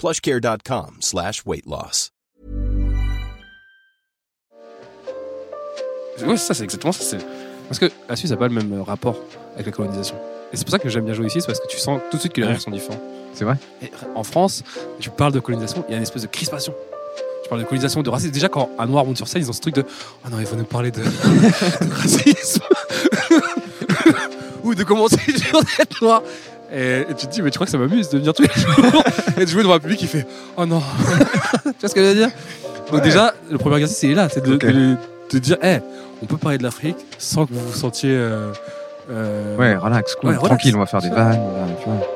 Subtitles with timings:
[0.00, 2.10] plushcare.com slash weight loss.
[6.26, 7.02] Ouais, ça, c'est exactement ça.
[7.04, 7.26] c'est-
[7.68, 9.16] Parce que la Suisse n'a pas le même euh, rapport
[9.54, 10.16] avec la colonisation.
[10.52, 12.16] Et c'est pour ça que j'aime bien jouer ici, c'est parce que tu sens tout
[12.16, 13.00] de suite que les rires sont différents.
[13.34, 14.62] C'est vrai Et en France,
[14.98, 16.74] tu parles de colonisation, il y a une espèce de crispation.
[17.42, 18.32] Tu parles de colonisation, de racisme.
[18.32, 19.84] Déjà, quand un noir monte sur scène, ils ont ce truc de
[20.24, 22.62] Oh non, il faut nous parler de, de racisme.
[24.64, 26.22] Ou de comment c'est dur d'être noir.
[26.72, 29.02] Et, tu te dis, mais tu crois que ça m'amuse de venir tous les jours
[29.36, 30.26] et de jouer devant un public qui fait
[30.56, 30.80] Oh non.
[31.64, 32.30] tu vois ce que je veux dire?
[32.92, 34.66] Donc, déjà, le premier exercice, c'est là c'est de, Ok.
[34.66, 34.96] de-
[35.32, 35.78] de dire Eh,
[36.22, 38.10] on peut parler de l'Afrique sans que vous vous sentiez.
[38.12, 38.52] euh,
[39.10, 40.48] euh, Ouais, relax, cool, Ouais, relax.
[40.48, 41.40] tranquille, on va faire des vannes,
[41.82, 42.06] tu vois.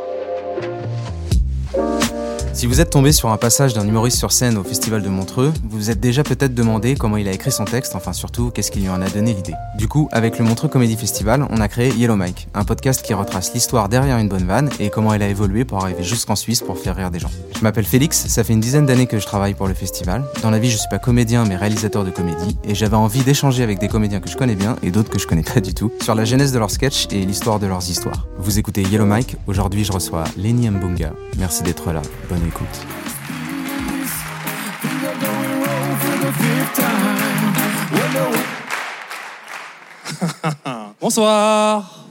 [2.65, 5.53] Si vous êtes tombé sur un passage d'un humoriste sur scène au Festival de Montreux,
[5.65, 8.71] vous vous êtes déjà peut-être demandé comment il a écrit son texte, enfin surtout qu'est-ce
[8.71, 9.53] qui lui en a donné l'idée.
[9.77, 13.13] Du coup, avec le Montreux Comedy Festival, on a créé Yellow Mike, un podcast qui
[13.13, 16.63] retrace l'histoire derrière une bonne vanne et comment elle a évolué pour arriver jusqu'en Suisse
[16.63, 17.29] pour faire rire des gens.
[17.55, 20.25] Je m'appelle Félix, ça fait une dizaine d'années que je travaille pour le festival.
[20.41, 23.63] Dans la vie, je suis pas comédien mais réalisateur de comédie et j'avais envie d'échanger
[23.63, 25.93] avec des comédiens que je connais bien et d'autres que je connais pas du tout
[26.01, 28.27] sur la genèse de leurs sketchs et l'histoire de leurs histoires.
[28.39, 31.13] Vous écoutez Yellow Mike, aujourd'hui je reçois Lenny Mbunga.
[31.37, 32.01] Merci d'être là,
[32.31, 32.54] bonne
[41.01, 42.05] Bonsoir.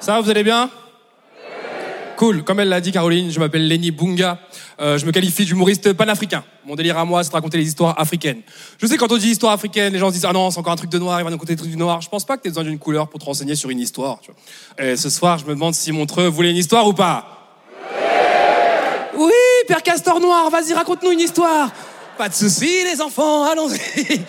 [0.00, 0.68] Ça vous allez bien?
[2.16, 2.42] Cool.
[2.44, 4.38] Comme elle l'a dit, Caroline, je m'appelle Lenny Bunga.
[4.80, 6.44] Euh, je me qualifie d'humoriste panafricain.
[6.64, 8.42] Mon délire à moi, c'est de raconter les histoires africaines.
[8.80, 10.72] Je sais, quand on dit histoire africaine, les gens se disent Ah non, c'est encore
[10.72, 12.00] un truc de noir, il va nous raconter des trucs du noir.
[12.00, 14.20] Je pense pas que tu besoin d'une couleur pour te renseigner sur une histoire.
[14.78, 17.41] Et ce soir, je me demande si Montreux voulait une histoire ou pas.
[19.14, 19.32] Oui,
[19.68, 21.70] Père Castor Noir, vas-y, raconte-nous une histoire.
[22.16, 24.22] Pas de soucis, les enfants, allons-y.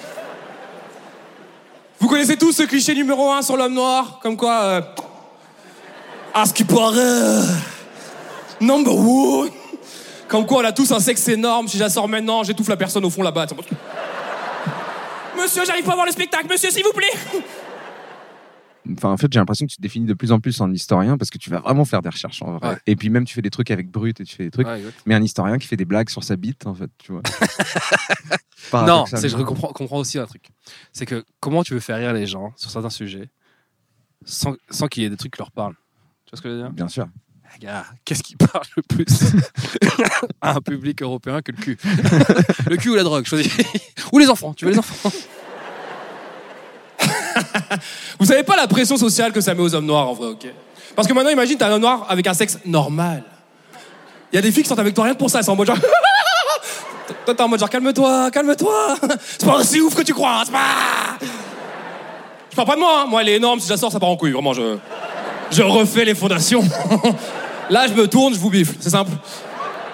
[1.99, 4.81] Vous connaissez tous ce cliché numéro un sur l'homme noir Comme quoi, euh,
[6.33, 7.43] à ce qui paraît, euh,
[8.59, 9.49] number one.
[10.27, 11.67] Comme quoi, on a tous un sexe énorme.
[11.67, 13.45] Si j'assors maintenant, j'étouffe la personne au fond là-bas.
[15.37, 16.47] Monsieur, j'arrive pas à voir le spectacle.
[16.49, 17.13] Monsieur, s'il vous plaît.
[18.91, 21.17] Enfin, en fait, j'ai l'impression que tu te définis de plus en plus en historien
[21.17, 22.69] parce que tu vas vraiment faire des recherches en vrai.
[22.69, 22.77] Ouais.
[22.87, 24.67] Et puis même, tu fais des trucs avec Brut et tu fais des trucs.
[24.67, 24.83] Ouais.
[25.05, 27.21] Mais un historien qui fait des blagues sur sa bite, en fait, tu vois.
[28.73, 30.47] Non, c'est, je comprends, comprends aussi un truc.
[30.93, 33.29] C'est que comment tu veux faire rire les gens sur certains sujets
[34.25, 35.75] sans, sans qu'il y ait des trucs qui leur parlent
[36.25, 36.71] Tu vois ce que je veux dire?
[36.71, 37.07] Bien sûr.
[37.59, 39.05] Gars, qu'est-ce qui parle le plus
[40.41, 41.77] à un public européen que le cul?
[42.67, 43.55] Le cul ou la drogue, choisis.
[44.11, 45.11] ou les enfants, tu veux les enfants?
[48.19, 50.47] Vous savez pas la pression sociale que ça met aux hommes noirs en vrai, ok?
[50.95, 53.23] Parce que maintenant, imagine, t'as un homme noir avec un sexe normal.
[54.31, 55.51] Il y a des filles qui sont avec toi rien que pour ça, elles sont
[55.51, 55.77] en mode genre.
[57.25, 58.95] Toi, t'es en mode genre calme-toi, calme-toi.
[59.21, 61.17] C'est pas aussi ouf que tu crois, hein, c'est pas.
[62.49, 63.05] Je parle pas de moi, hein.
[63.09, 64.77] moi elle est énorme, si je la sors, ça part en couille, vraiment, je.
[65.51, 66.63] Je refais les fondations.
[67.69, 69.11] Là, je me tourne, je vous bifle, c'est simple.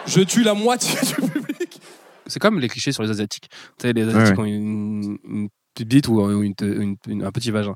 [0.08, 1.82] Je tue la moitié du public.
[2.28, 3.50] C'est comme les clichés sur les Asiatiques.
[3.78, 5.50] Tu sais, les Asiatiques Ouais, ont une, une
[5.86, 7.76] petite bite ou une- une- une- un petit vagin.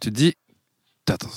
[0.00, 0.34] Tu te dis,
[1.08, 1.28] attends,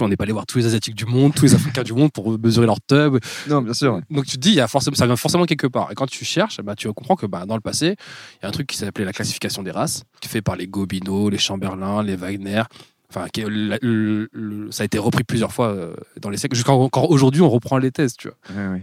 [0.00, 2.10] on n'est pas allé voir tous les Asiatiques du monde, tous les Africains du monde
[2.12, 3.18] pour mesurer leur tub.
[3.48, 4.00] Non, bien sûr.
[4.10, 5.90] Donc tu te dis, il y a forcément, ça vient forcément quelque part.
[5.92, 8.48] Et quand tu cherches, bah, tu comprends que bah, dans le passé, il y a
[8.48, 11.38] un truc qui s'appelait la classification des races, qui est fait par les Gobineau, les
[11.38, 12.62] Chamberlain, les Wagner.
[13.10, 16.36] Enfin, qui est- le- le- le- ça a été repris plusieurs fois euh, dans les
[16.36, 16.54] siècles.
[16.56, 18.36] Jusqu'à encore aujourd'hui, on reprend les thèses, tu vois.
[18.62, 18.82] Ouais, ouais.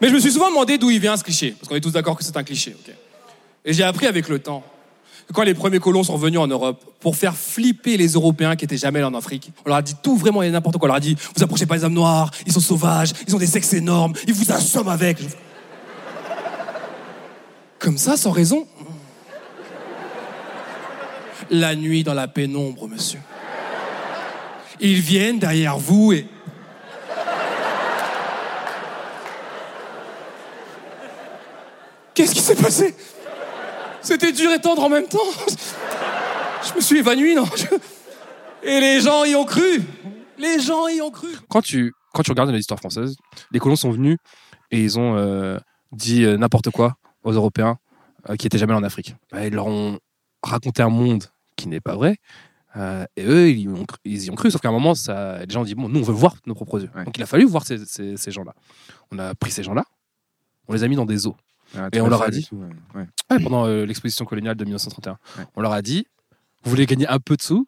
[0.00, 1.92] Mais je me suis souvent demandé d'où il vient ce cliché, parce qu'on est tous
[1.92, 2.74] d'accord que c'est un cliché.
[2.78, 2.94] ok
[3.66, 4.62] et j'ai appris avec le temps
[5.32, 8.76] quand les premiers colons sont venus en Europe, pour faire flipper les Européens qui étaient
[8.76, 10.86] jamais allés en Afrique, on leur a dit tout vraiment et n'importe quoi.
[10.86, 13.38] On leur a dit vous approchez pas les hommes noirs, ils sont sauvages, ils ont
[13.38, 15.18] des sexes énormes, ils vous assomment avec.
[17.78, 18.66] Comme ça, sans raison.
[21.50, 23.20] La nuit dans la pénombre, monsieur.
[24.80, 26.26] Ils viennent derrière vous et
[32.14, 32.94] Qu'est-ce qui s'est passé?
[34.04, 35.18] C'était dur et tendre en même temps.
[36.68, 37.44] Je me suis évanoui, non
[38.62, 39.82] Et les gens y ont cru.
[40.38, 41.28] Les gens y ont cru.
[41.48, 43.16] Quand tu, quand tu regardes l'histoire française,
[43.50, 44.18] les colons sont venus
[44.70, 45.58] et ils ont euh,
[45.92, 47.78] dit euh, n'importe quoi aux Européens
[48.28, 49.14] euh, qui étaient jamais allés en Afrique.
[49.32, 49.98] Bah, ils leur ont
[50.42, 51.24] raconté un monde
[51.56, 52.16] qui n'est pas vrai.
[52.76, 54.94] euh, et eux, ils y, ont, cru- ils y ont cru, sauf qu'à un moment,
[54.94, 56.90] ça, les gens ont dit Bon, nous, on veut voir nos propres yeux.
[56.96, 57.04] Ouais.
[57.04, 58.54] Donc, il a fallu voir ces, ces- ces gens-là.
[59.12, 59.84] On a pris ces gens-là,
[60.68, 61.36] on les a mis dans des eaux.
[61.76, 62.66] Ah, Et on leur a dit tout, ouais.
[62.94, 63.06] Ouais.
[63.30, 65.12] Ouais, pendant euh, l'exposition coloniale de 1931.
[65.38, 65.44] Ouais.
[65.56, 66.06] On leur a dit,
[66.62, 67.66] vous voulez gagner un peu de sous,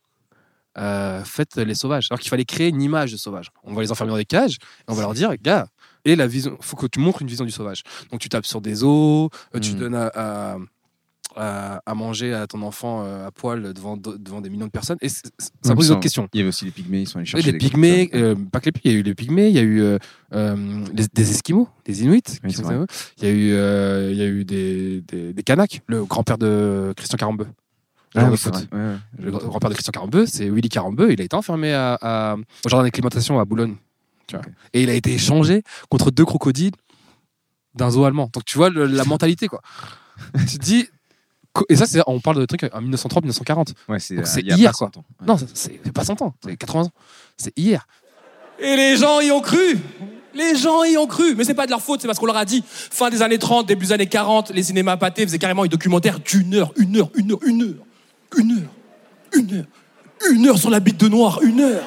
[0.79, 2.09] euh, faites les sauvages.
[2.11, 3.51] Alors qu'il fallait créer une image de sauvage.
[3.65, 5.67] On va les enfermer dans des cages et on va leur dire, gars,
[6.05, 7.83] et la vision, faut que tu montres une vision du sauvage.
[8.11, 9.79] Donc tu tapes sur des os, euh, tu Mm.
[9.79, 10.57] donnes à, à,
[11.37, 14.99] à- à manger à ton enfant euh, à poil devant, devant des millions de personnes.
[15.03, 15.21] Et ça
[15.75, 16.29] pose d'autres questions.
[16.33, 18.67] Il y avait aussi les pygmées, ils sont allés chercher les pygmées, euh, pas que
[18.67, 21.31] les pygmées, il y a eu les pygmées, il y a eu euh, les- des
[21.31, 22.87] esquimaux, des inuits, qui sont
[23.19, 26.39] il y a eu, euh, il y a eu des, des, des Kanaks, le grand-père
[26.39, 27.47] de Christian Carambeu.
[28.15, 28.39] Ah oui.
[28.73, 28.97] Ouais, ouais.
[29.19, 31.13] Le grand- grand-père de Christian Carambeu, c'est Willy Carambeu.
[31.13, 33.77] Il a été enfermé à, à- au jardin d'acclimatation à Boulogne.
[34.27, 34.45] tu vois.
[34.47, 34.53] Ok.
[34.73, 36.73] Et il a été échangé contre deux crocodiles
[37.75, 38.31] d'un zoo allemand.
[38.33, 39.61] Donc tu vois le- la mentalité, quoi.
[40.49, 40.87] tu te dis.
[41.69, 43.69] Et ça, c'est, on parle de trucs en 1930-1940.
[43.89, 44.91] Ouais, c'est Donc euh, hier, quoi.
[44.93, 45.05] 100 ans.
[45.21, 45.27] Ouais.
[45.27, 45.49] Non, c'est-
[45.85, 46.91] c'est pas 100 ans, c'est 80 ans.
[47.37, 47.87] C'est hier.
[48.59, 49.79] Et les gens y ont cru.
[50.35, 51.35] Les gens y ont cru.
[51.35, 52.63] Mais c'est pas de leur faute, c'est parce qu'on leur a dit.
[52.67, 56.19] Fin des années 30, début des années 40, les cinémas pâtés faisaient carrément un documentaire
[56.21, 57.87] d'une heure, une heure, une heure, une heure,
[58.39, 58.71] une heure,
[59.35, 59.65] une heure,
[60.31, 61.83] une heure sur la bite de noir, une heure.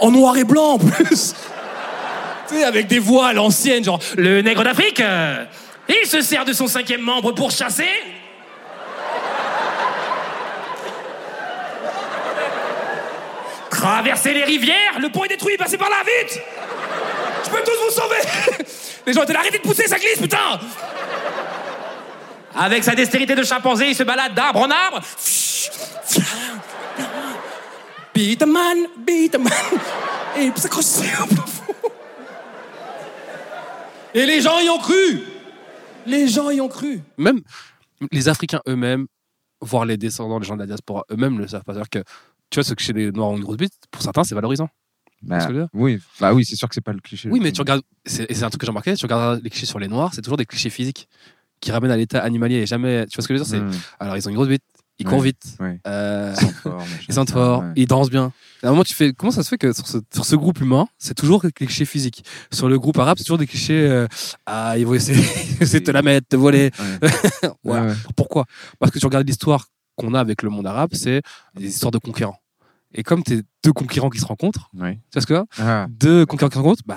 [0.00, 1.34] En noir et blanc en plus.
[2.48, 5.44] tu sais, avec des voix à l'ancienne, genre le nègre d'Afrique, euh,
[5.88, 7.88] il se sert de son cinquième membre pour chasser.
[13.78, 16.40] Traverser les rivières, le pont est détruit, passez par là, vite
[17.44, 18.16] Je peux tous vous sauver
[19.06, 20.58] Les gens étaient là, arrêtez de pousser, ça glisse, putain
[22.56, 25.00] Avec sa dextérité de chimpanzé, il se balade d'arbre en arbre.
[28.14, 28.42] Beat.
[30.36, 30.84] Et il s'accroche
[31.22, 31.72] au plafond.
[34.12, 35.22] Et les gens y ont cru
[36.04, 37.42] Les gens y ont cru Même
[38.10, 39.06] les Africains eux-mêmes,
[39.60, 41.74] voire les descendants, les gens de la diaspora eux-mêmes ne savent pas.
[41.74, 42.04] C'est-à-dire que,
[42.50, 44.68] tu vois, ce que chez les Noirs ont une grosse bite, pour certains, c'est valorisant.
[45.22, 47.28] Bah, ce oui, bah oui, c'est sûr que c'est pas le cliché.
[47.28, 49.50] Oui, mais tu regardes, c'est et c'est un truc que j'ai remarqué, tu regardes les
[49.50, 51.08] clichés sur les Noirs, c'est toujours des clichés physiques
[51.60, 53.04] qui ramènent à l'état animalier et jamais.
[53.06, 53.50] Tu vois ce que je veux dire?
[53.50, 54.62] C'est, Mmh, Alors, ils ont une grosse bite,
[55.00, 55.80] ils Ouais, courent vite, ouais.
[55.88, 57.72] euh, Ils sentent fort, ils sentent ça, fort, ouais.
[57.74, 58.32] ils dansent bien.
[58.62, 60.60] À un moment, tu fais, comment ça se fait que sur ce, sur ce groupe
[60.60, 62.24] humain, c'est toujours des clichés physiques?
[62.52, 64.06] Sur le groupe arabe, c'est toujours des clichés, euh,
[64.46, 65.20] ah, ils vont essayer,
[65.60, 66.70] de te la mettre, te voler.
[68.16, 68.44] Pourquoi?
[68.78, 69.66] Parce que tu regardes l'histoire
[69.98, 71.22] qu'on a avec le monde arabe, c'est
[71.56, 72.38] des histoires de conquérants.
[72.94, 74.78] Et comme t'es deux conquérants qui se rencontrent, tu
[75.12, 75.86] vois ce que dire Ah.
[75.90, 76.96] Deux conquérants qui se rencontrent, bah,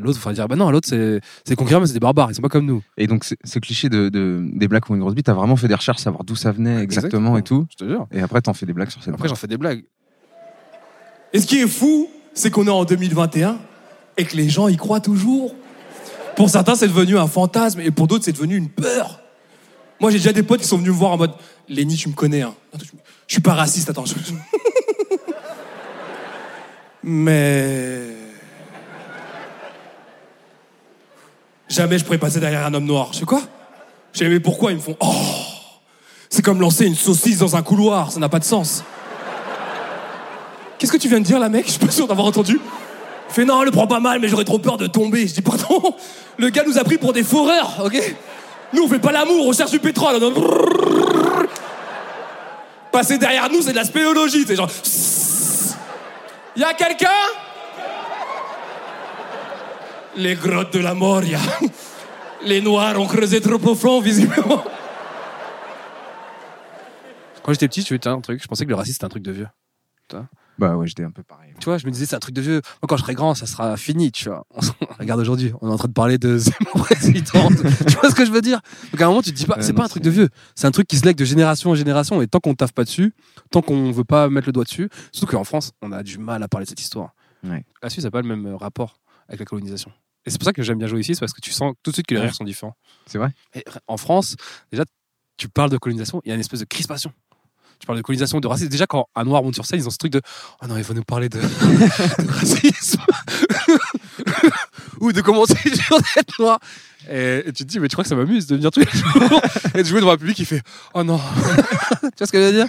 [0.00, 2.30] l'autre, il va dire, bah non, l'autre, c'est c'est des conquérants, mais c'est des barbares,
[2.30, 2.82] ils sont pas comme nous.
[2.96, 5.54] Et donc, ce cliché de, de- des blagues qui ont une grosse bite, t'as vraiment
[5.54, 7.66] fait des recherches, savoir d'où ça venait exactement, et tout.
[7.70, 8.08] Je te jure.
[8.10, 9.84] Et après, t'en fais des blagues sur cette Après, j'en fais des blagues.
[11.32, 13.58] Et ce qui est fou, c'est qu'on est en 2021
[14.16, 15.54] et que les gens y croient toujours.
[16.36, 19.20] Pour certains, c'est devenu un fantasme et pour d'autres, c'est devenu une peur.
[20.00, 21.32] Moi, j'ai déjà des potes qui sont venus me voir en mode
[21.68, 22.54] Lenny, tu me connais, hein.
[22.78, 22.84] Je,
[23.26, 24.04] je suis pas raciste, attends.
[24.06, 24.14] je-
[27.02, 28.04] Mais.
[31.68, 33.08] Jamais je pourrais passer derrière un homme noir.
[33.12, 33.42] Je sais quoi?
[34.12, 35.14] J'ai dit, mais pourquoi Ils me font Oh
[36.30, 38.82] C'est comme lancer une saucisse dans un couloir, ça n'a pas de sens.
[40.78, 41.66] Qu'est-ce que tu viens de dire là, mec?
[41.66, 42.60] Je suis pas sûr d'avoir entendu.
[43.30, 45.26] Il fait non, le prends pas mal, mais j'aurais trop peur de tomber.
[45.26, 45.94] Je dis pardon.
[46.38, 48.14] Le gars nous a pris pour des foreurs, ok?
[48.72, 50.18] Nous on fait pas l'amour, on cherche du pétrole.
[52.92, 54.70] Passer derrière nous, c'est de la spéléologie, c'est genre.
[56.56, 57.08] Y a quelqu'un?
[60.16, 61.36] Les grottes de la mort, y.
[62.44, 64.64] Les noirs ont creusé trop profond, visiblement.
[67.42, 69.08] Quand j'étais petit, je me disais un truc, je pensais que le racisme c'était un
[69.08, 69.48] truc de vieux.
[70.58, 71.52] Bah ouais, j'étais un peu pareil.
[71.60, 72.60] Tu vois, je me disais c'est un truc de vieux.
[72.82, 74.44] Moi, quand je serai grand, ça sera fini, tu vois.
[74.50, 74.60] On
[74.98, 77.48] regarde aujourd'hui, on est en train de parler de Zemmour président.
[77.48, 78.60] tu vois ce que je veux dire?
[78.92, 80.28] Donc à un moment, tu te dis pas, c'est pas un truc de vieux.
[80.54, 82.20] C'est un truc qui se lègue de génération en génération.
[82.22, 83.14] Et tant qu'on taffe pas dessus,
[83.50, 86.42] tant qu'on veut pas mettre le doigt dessus, surtout qu'en France, on a du mal
[86.42, 87.14] à parler de cette histoire.
[87.44, 87.64] Ouais.
[87.82, 88.98] La Suisse n'a pas le même euh, rapport
[89.28, 89.92] avec la colonisation.
[90.26, 91.90] Et c'est pour ça que j'aime bien jouer ici, c'est parce que tu sens tout
[91.90, 92.76] de suite que les rires sont différents.
[93.06, 93.30] C'est vrai?
[93.54, 94.36] Et en France,
[94.72, 94.84] déjà,
[95.36, 97.12] tu parles de colonisation, il y a une espèce de crispation.
[97.80, 98.68] Tu parles de colonisation, de racisme.
[98.70, 100.20] Déjà, quand un noir monte sur scène, ils ont ce truc de
[100.62, 101.38] Oh non, il faut nous parler de,
[102.22, 103.00] de racisme.
[105.00, 106.58] Ou de comment c'est dur d'être noir.
[107.10, 108.86] Et, et tu te dis, mais tu crois que ça m'amuse de venir tous les
[108.90, 109.40] jours
[109.74, 110.62] et de jouer devant un public qui fait
[110.94, 111.18] Oh non.
[111.18, 111.22] tu
[112.18, 112.66] vois ce que je veux dire?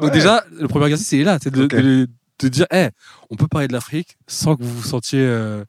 [0.00, 1.38] Donc, déjà, le premier exercice, c'est là.
[1.42, 1.74] C'est de, Ok.
[1.76, 2.08] de-
[2.40, 2.88] de dire Eh,
[3.28, 5.20] on peut parler de l'Afrique sans que vous vous sentiez.
[5.20, 5.64] euh,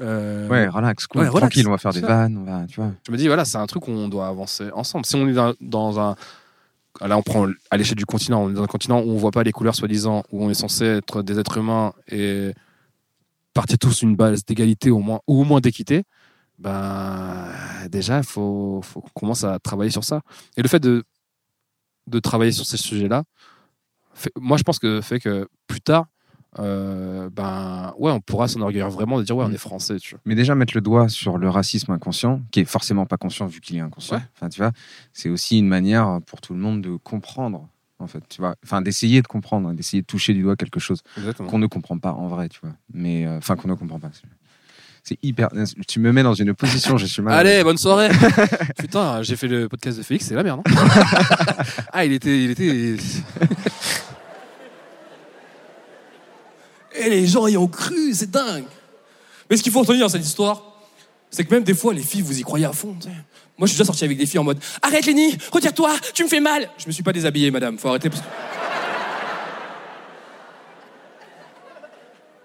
[0.00, 2.76] Euh, Ouais, relax, cool, Ouais, relax, tranquille, on va faire des vannes, on va, tu
[2.80, 2.92] vois.
[3.06, 5.04] Je me dis, voilà, c'est un truc où on doit avancer ensemble.
[5.04, 6.16] Si on est dans, dans un.
[7.06, 8.44] Là, on prend à l'échelle du continent.
[8.44, 10.54] On est dans un continent où on voit pas les couleurs, soi-disant, où on est
[10.54, 12.52] censé être des êtres humains et
[13.54, 16.04] partir tous une base d'égalité ou au moins d'équité.
[16.58, 17.48] Ben,
[17.90, 20.20] déjà, il faut, qu'on commence à travailler sur ça.
[20.56, 21.04] Et le fait de,
[22.06, 23.24] de travailler sur ces sujets-là,
[24.36, 26.06] moi, je pense que fait que plus tard,
[26.58, 29.54] euh, ben, ouais, on pourra s'enorgueillir vraiment de dire, ouais, on Mm.
[29.54, 30.20] est français, tu vois.
[30.26, 33.60] Mais déjà mettre le doigt sur le racisme inconscient, qui est forcément pas conscient vu
[33.60, 34.16] qu'il est inconscient.
[34.16, 34.22] Ouais.
[34.36, 34.72] Enfin, tu vois,
[35.12, 37.68] c'est aussi une manière pour tout le monde de comprendre,
[37.98, 38.56] en fait, tu vois.
[38.64, 41.02] Enfin, d'essayer de comprendre, hein, d'essayer de toucher du doigt quelque chose
[41.48, 42.72] qu'on ne comprend pas en vrai, tu vois.
[42.92, 44.10] Mais, euh, enfin, qu'on ne comprend pas.
[45.04, 45.48] C'est hyper.
[45.88, 47.34] Tu me mets dans une position, je suis mal.
[47.34, 48.08] Allez, bonne soirée.
[48.78, 50.60] Putain, j'ai fait le podcast de Félix, c'est la merde.
[50.64, 50.72] hein.
[51.92, 52.96] ah, il était, il était.
[56.94, 58.64] Et les gens y ont cru, c'est dingue.
[59.48, 60.62] Mais ce qu'il faut retenir dans cette histoire,
[61.30, 62.96] c'est que même des fois, les filles, vous y croyez à fond.
[63.58, 66.28] Moi, je suis déjà sorti avec des filles en mode Arrête, Lenny, retire-toi, tu me
[66.28, 66.68] fais mal.
[66.78, 68.10] Je me suis pas déshabillé, madame, faut arrêter.
[68.10, 68.22] parce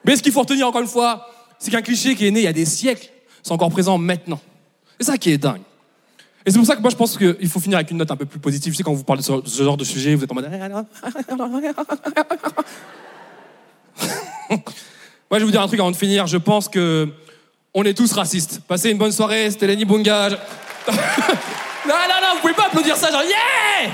[0.06, 2.44] Mais ce qu'il faut retenir encore une fois, c'est qu'un cliché qui est né il
[2.44, 3.10] y a des siècles,
[3.44, 4.40] c'est encore présent maintenant.
[5.00, 5.62] C'est ça qui est dingue.
[6.46, 8.16] Et c'est pour ça que moi je pense qu'il faut finir avec une note un
[8.16, 8.72] peu plus positive.
[8.72, 10.50] Je sais quand vous parlez de ce genre de sujet, vous êtes en mode.
[14.50, 14.60] Moi,
[15.34, 16.28] je vais vous dire un truc avant de finir.
[16.28, 17.10] Je pense que
[17.74, 18.62] on est tous racistes.
[18.68, 19.50] Passez une bonne soirée.
[19.52, 20.30] C'était Lenny Bunga.
[20.30, 20.36] Je-
[20.92, 20.96] non,
[21.88, 23.12] non, non, vous pouvez pas applaudir ça.
[23.12, 23.92] Genre, yeah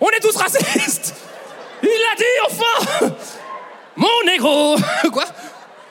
[0.00, 1.14] On est tous racistes
[1.82, 3.14] Il l'a dit, enfin
[3.96, 4.76] Mon négro
[5.12, 5.24] Quoi?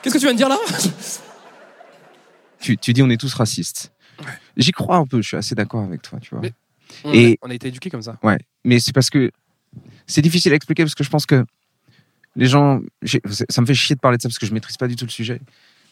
[0.02, 0.58] Qu'est-ce que tu viens de dire là?
[2.60, 3.92] Tu, tu dis on est tous racistes.
[4.56, 6.40] J'y crois un peu, je suis assez d'accord avec toi, tu vois.
[6.40, 6.52] Mais-
[7.04, 8.16] on, Et- a, on a été éduqués comme ça.
[8.22, 9.30] Ouais, mais c'est parce que
[10.06, 11.44] c'est difficile à expliquer parce que je pense que
[12.36, 12.80] les gens,
[13.48, 15.04] ça me fait chier de parler de ça parce que je maîtrise pas du tout
[15.04, 15.40] le sujet.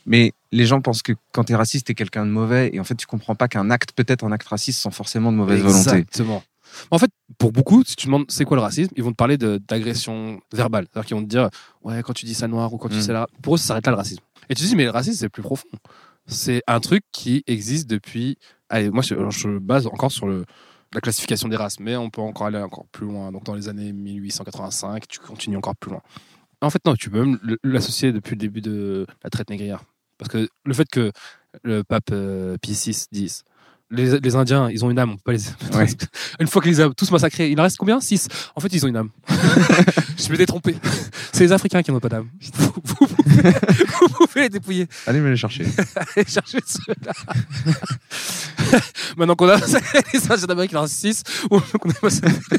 [0.07, 2.81] Mais les gens pensent que quand tu es raciste, tu es quelqu'un de mauvais et
[2.81, 5.61] en fait tu comprends pas qu'un acte, peut-être un acte raciste, sans forcément de mauvaise
[5.63, 5.91] volonté.
[5.91, 6.43] Exactement.
[6.91, 9.37] En fait, pour beaucoup, si tu demandes c'est quoi le racisme, ils vont te parler
[9.39, 10.87] d'agression verbale.
[10.91, 11.49] C'est-à-dire qu'ils vont te dire,
[11.83, 12.99] ouais, quand tu dis ça noir ou quand tu Mm.
[12.99, 13.29] dis ça là.
[13.43, 14.23] Pour eux, ça s'arrête là le racisme.
[14.49, 15.69] Et tu te dis, mais le racisme, c'est plus profond.
[16.27, 18.39] C'est un truc qui existe depuis.
[18.71, 20.45] Allez, moi, je, je base encore sur le,
[20.95, 23.31] la classification des races, mais on peut encore aller encore plus loin.
[23.33, 26.01] Donc, dans les années 1885, tu continues encore plus loin.
[26.63, 29.83] En fait, non, tu peux même l'associer depuis le début de la traite négrière.
[30.17, 31.11] Parce que le fait que
[31.65, 33.43] le pape euh, Pie VI dise
[33.91, 35.77] les, les Indiens, ils ont une âme, on peut pas les.
[35.77, 35.87] Ouais.
[36.41, 38.01] Une fois qu'ils les a tous massacrés, il en reste combien?
[38.01, 39.11] 6 En fait, ils ont une âme.
[40.17, 40.75] Je m'étais trompé.
[41.33, 42.31] C'est les Africains qui n'ont pas d'âme.
[42.55, 43.43] Vous, vous pouvez,
[44.01, 44.87] vous pouvez les dépouiller.
[45.07, 45.67] Allez me les chercher.
[46.17, 47.13] Allez chercher ceux-là.
[49.17, 51.23] Maintenant qu'on a les Indiens d'Amérique, il en reste 6.
[51.51, 52.59] Ou qu'on a les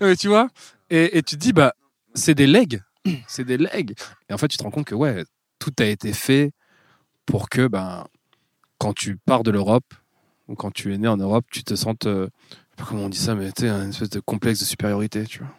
[0.00, 0.48] mais tu vois
[0.88, 1.74] et, et tu te dis, bah,
[2.16, 2.82] c'est des legs.
[3.28, 3.94] C'est des legs.
[4.28, 5.24] Et en fait, tu te rends compte que, ouais,
[5.60, 6.50] tout a été fait
[7.24, 8.04] pour que, ben,
[8.78, 9.94] quand tu pars de l'Europe,
[10.48, 13.04] ou quand tu es né en Europe, tu te sentes, euh, je sais pas comment
[13.04, 15.54] on dit ça, mais tu une espèce de complexe de supériorité, tu vois.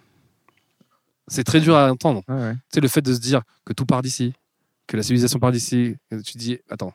[1.30, 2.22] C'est très dur à entendre.
[2.28, 2.54] Ouais, ouais.
[2.54, 4.34] Tu sais, le fait de se dire que tout part d'ici,
[4.88, 5.96] que la civilisation part d'ici,
[6.26, 6.94] tu dis, attends,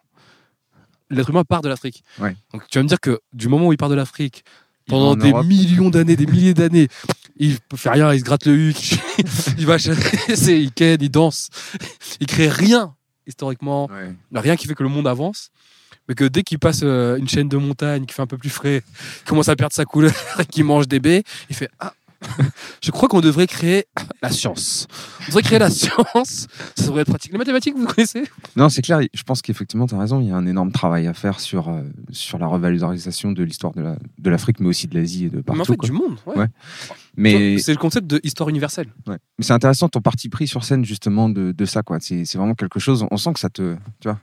[1.10, 2.02] l'être humain part de l'Afrique.
[2.18, 2.36] Ouais.
[2.52, 4.44] Donc tu vas me dire que du moment où il part de l'Afrique,
[4.86, 5.46] pendant en des Europe.
[5.46, 6.88] millions d'années, des milliers d'années,
[7.36, 8.94] il faire rien, il se gratte le huc,
[9.58, 11.48] il va chasser, il ken, il danse,
[12.20, 12.94] il crée rien
[13.26, 14.14] historiquement, Ouais.
[14.34, 15.50] rien qui fait que le monde avance.
[16.08, 18.50] Mais que dès qu'il passe euh, une chaîne de montagne qui fait un peu plus
[18.50, 18.82] frais,
[19.20, 20.12] il commence à perdre sa couleur,
[20.50, 21.94] qu'il mange des baies, il fait Ah,
[22.82, 23.86] je crois qu'on devrait créer
[24.22, 24.86] la science.
[25.22, 27.32] On devrait créer la science, ça devrait être pratique.
[27.32, 28.24] Les mathématiques, vous connaissez?
[28.56, 29.00] Non, c'est clair.
[29.12, 30.20] Je pense qu'effectivement, tu as raison.
[30.20, 33.72] Il y a un énorme travail à faire sur, euh, sur la revalorisation de l'histoire
[33.74, 35.56] de la- de l'Afrique, mais aussi de l'Asie et de partout.
[35.58, 35.86] Mais en fait, quoi.
[35.88, 36.16] du monde.
[36.26, 36.36] ouais.
[36.38, 36.46] Ouais.
[37.16, 38.88] Mais, C'est le concept de histoire universelle.
[39.06, 39.18] ouais.
[39.38, 41.82] Mais c'est intéressant ton parti pris sur scène, justement, de, de ça.
[41.82, 41.98] quoi.
[42.00, 43.04] C'est c'est vraiment quelque chose.
[43.10, 44.18] On sent que ça te, tu vois,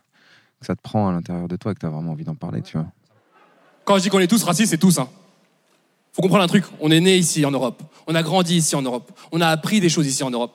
[0.59, 2.35] que ça te prend à l'intérieur de toi et que tu as vraiment envie d'en
[2.35, 2.61] parler.
[2.61, 2.87] Tu vois.
[3.85, 4.97] Quand je dis qu'on est tous racistes, c'est tous.
[4.99, 5.07] Hein.
[6.19, 6.65] Faut comprendre un truc.
[6.81, 7.81] On est né ici en Europe.
[8.05, 9.09] On a grandi ici en Europe.
[9.31, 10.51] On a appris des choses ici en Europe.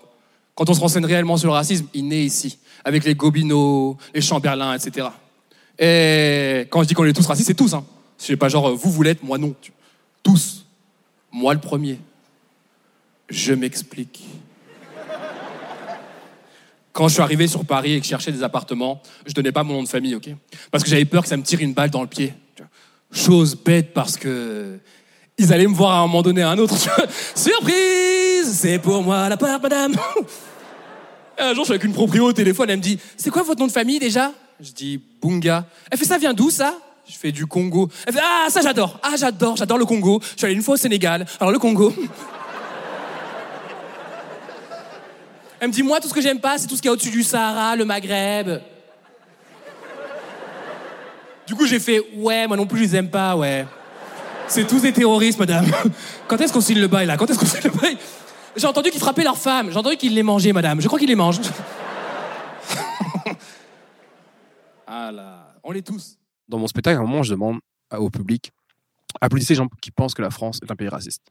[0.55, 4.21] Quand on se renseigne réellement sur le racisme, il naît ici, avec les Gobineau, les
[4.21, 5.09] Chamberlain, etc.
[5.79, 7.73] Et quand je dis qu'on est tous racistes, c'est tous.
[7.73, 7.83] Hein.
[8.19, 9.55] C'est pas genre euh, vous, vous l'êtes, moi non.
[10.23, 10.67] Tous.
[11.33, 11.99] Moi le premier.
[13.31, 14.23] Je m'explique.
[16.93, 19.63] Quand je suis arrivé sur Paris et que je cherchais des appartements, je donnais pas
[19.63, 20.29] mon nom de famille, ok?
[20.71, 22.35] Parce que j'avais peur que ça me tire une balle dans le pied.
[23.11, 24.79] Chose bête parce que
[25.39, 26.77] ils allaient me voir à un moment donné à un autre.
[27.35, 29.95] Surprise C'est pour moi l'appart, madame
[31.39, 33.43] Et Un jour, je suis avec une proprio au téléphone, elle me dit C'est quoi
[33.43, 34.33] votre nom de famille déjà?
[34.61, 35.65] Je dis Bunga.
[35.91, 36.77] Elle fait Ça vient d'où ça?
[37.07, 37.89] Je fais du Congo.
[38.07, 40.21] Elle fait Ah, ça j'adore Ah, j'adore, j'adore le Congo.
[40.23, 41.27] Je suis allé une fois au Sénégal.
[41.41, 41.93] Alors le Congo.
[45.61, 47.11] Elle me dit Moi, tout ce que j'aime pas, c'est tout ce qui est au-dessus
[47.11, 48.61] du Sahara, le Maghreb.
[51.47, 53.67] Du coup, j'ai fait Ouais, moi non plus, je les aime pas, ouais.
[54.49, 55.67] C'est tous des terroristes, madame.
[56.29, 57.97] Quand est-ce qu'on signe le bail, là Quand est-ce qu'on signe le bail
[58.57, 59.71] J'ai entendu qu'ils frappaient leurs femmes.
[59.71, 60.81] J'ai entendu qu'ils les mangeaient, madame.
[60.81, 61.41] Je crois qu'ils les mangent.
[64.87, 66.19] ah là, on les tous.
[66.49, 67.59] Dans mon spectacle, à un moment, je demande
[67.93, 68.53] au public
[69.21, 71.23] applaudissez les gens qui pensent que la France est un pays raciste.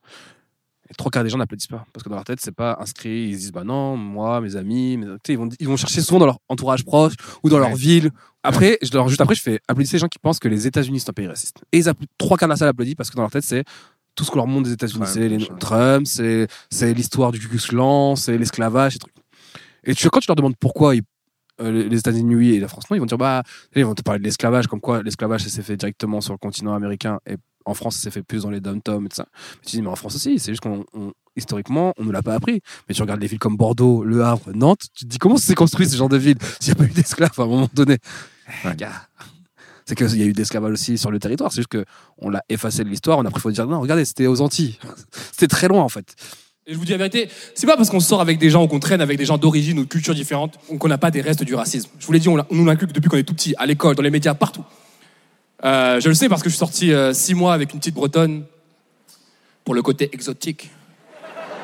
[0.94, 3.30] Et trois quarts des gens n'applaudissent pas parce que dans leur tête, c'est pas inscrit.
[3.30, 5.76] Ils se disent bah non, moi, mes amis, mes- tu sais, ils vont, ils vont
[5.78, 8.12] chercher souvent dans leur entourage proche ou dans leur ville.
[8.44, 11.00] Après, je leur, juste après, je fais applaudissez les gens qui pensent que les États-Unis
[11.00, 11.64] sont un pays raciste.
[11.72, 13.64] Et ils applaudissent- trois quarts de la salle applaudissent parce que dans leur tête, c'est
[14.16, 15.00] tout ce qu'on leur montre des États-Unis.
[15.08, 15.38] C'est les.
[15.60, 19.14] Trump, c'est c'est l'histoire du Ku Klux c'est l'esclavage, ces trucs.
[19.86, 21.02] Et tu, quand tu leur demandes pourquoi ils-
[21.62, 23.44] euh, les États-Unis oui et la France non, ils vont dire bah
[23.76, 26.40] ils vont te parler de l'esclavage, comme quoi l'esclavage ça s'est fait directement sur le
[26.40, 27.36] continent américain et
[27.66, 29.28] en France ça s'est fait plus dans les dom-toms et tout ça.
[29.34, 32.22] Mais tu dis mais en France aussi, c'est juste qu'on on- historiquement on nous l'a
[32.22, 32.62] pas appris.
[32.88, 35.56] Mais tu regardes les villes comme Bordeaux, Le Havre, Nantes, tu te dis comment s'est
[35.56, 37.98] construit ce genre de ville s'il n'y a pas eu d'esclaves à un moment donné?
[38.66, 38.76] Ouais.
[39.86, 41.84] C'est qu'il y a eu d'esclavage aussi sur le territoire, c'est juste que
[42.18, 44.78] on l'a effacé de l'histoire, on a préféré dire non, regardez, c'était aux Antilles.
[45.32, 46.16] c'était très loin en fait.
[46.66, 48.68] Et je vous dis la vérité, c'est pas parce qu'on sort avec des gens ou
[48.68, 51.44] qu'on traîne avec des gens d'origine ou de culture différente qu'on n'a pas des restes
[51.44, 51.90] du racisme.
[52.00, 53.96] Je vous l'ai dit, on, on nous l'inculque depuis qu'on est tout petit, à l'école,
[53.96, 54.64] dans les médias, partout.
[55.64, 57.96] Euh, je le sais parce que je suis sorti euh, six mois avec une petite
[57.96, 58.44] bretonne
[59.64, 60.70] pour le côté exotique.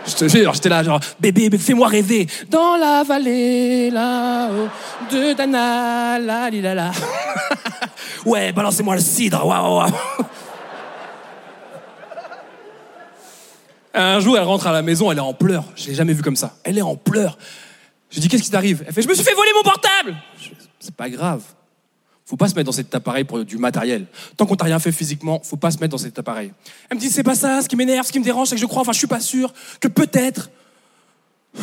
[0.05, 2.27] Je j'étais là, genre, bébé, fais-moi rêver.
[2.49, 4.69] Dans la vallée, là-haut,
[5.11, 6.61] de Dana, la li,
[8.25, 9.45] ouais, balancez-moi le cidre.
[13.93, 15.65] Un jour, elle rentre à la maison, elle est en pleurs.
[15.75, 16.55] Je l'ai jamais vue comme ça.
[16.63, 17.37] Elle est en pleurs.
[18.09, 18.83] Je dis, qu'est-ce qui t'arrive?
[18.87, 20.15] Elle fait, je me suis fait voler mon portable
[20.79, 21.41] C'est pas grave.
[22.29, 24.05] Faut pas se mettre dans cet appareil pour du matériel.
[24.37, 26.53] Tant qu'on t'a rien fait physiquement, faut pas se mettre dans cet appareil.
[26.87, 28.61] Elle me dit, c'est pas ça, ce qui m'énerve, ce qui me dérange, c'est que
[28.61, 30.51] je crois, enfin, je suis pas sûr, que peut-être.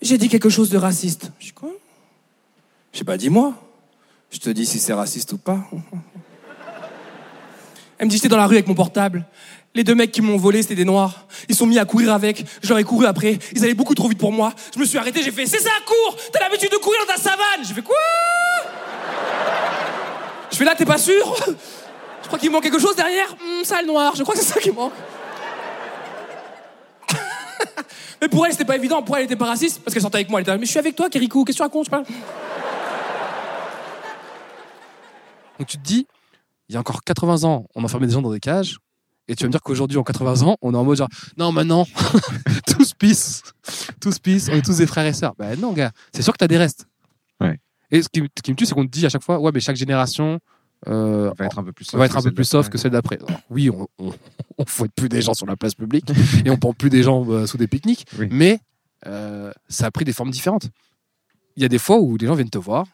[0.00, 1.32] J'ai dit quelque chose de raciste.
[1.38, 1.68] Je dis, quoi?
[2.94, 3.52] Je sais pas, dis-moi.
[4.30, 5.68] Je te dis si c'est raciste ou pas.
[7.98, 9.26] Elle me dit, j'étais dans la rue avec mon portable.
[9.74, 11.26] Les deux mecs qui m'ont volé, c'était des noirs.
[11.50, 12.46] Ils sont mis à courir avec.
[12.62, 13.38] Je leur ai couru après.
[13.52, 14.54] Ils allaient beaucoup trop vite pour moi.
[14.74, 17.20] Je me suis arrêté, j'ai fait, c'est ça, cours T'as l'habitude de courir dans ta
[17.20, 17.96] savane J'ai fait, quoi?
[20.50, 21.36] Je fais là, t'es pas sûr?
[22.22, 23.32] Je crois qu'il manque quelque chose derrière.
[23.32, 24.14] Hum, ça, le noir.
[24.16, 24.92] Je crois que c'est ça qui manque.
[28.20, 29.02] Mais pour elle, c'était pas évident.
[29.02, 29.82] Pour elle, elle était pas raciste.
[29.82, 30.40] Parce qu'elle sortait avec moi.
[30.40, 31.44] Elle était là, mais je suis avec toi, Kirikou.
[31.44, 31.86] Qu'est-ce que tu racontes?
[31.86, 32.02] Je sais pas.
[35.58, 36.06] Donc tu te dis,
[36.68, 38.78] il y a encore 80 ans, on enfermait des gens dans des cages.
[39.28, 41.52] Et tu vas me dire qu'aujourd'hui, en 80 ans, on est en mode genre, non,
[41.52, 41.86] maintenant,
[42.66, 43.42] tous pissent.
[44.00, 45.34] Tous pissent, on est tous des frères et sœurs.
[45.38, 46.86] Ben non, gars, c'est sûr que tu as des restes.
[47.40, 47.58] Ouais.
[47.90, 49.50] Et ce qui, ce qui me tue, c'est qu'on te dit à chaque fois, ouais,
[49.52, 50.38] mais chaque génération
[50.88, 51.98] euh, va être un peu plus soft.
[51.98, 52.72] va être un que peu celle plus soft d'après.
[52.72, 53.18] que celle d'après.
[53.50, 54.12] Oui, on, on,
[54.58, 56.10] on fouette plus des gens sur la place publique
[56.44, 58.28] et on prend plus des gens euh, sous des pique-niques, Oui.
[58.30, 58.60] mais
[59.06, 60.68] euh, ça a pris des formes différentes.
[61.56, 62.86] Il y a des fois où les gens viennent te voir,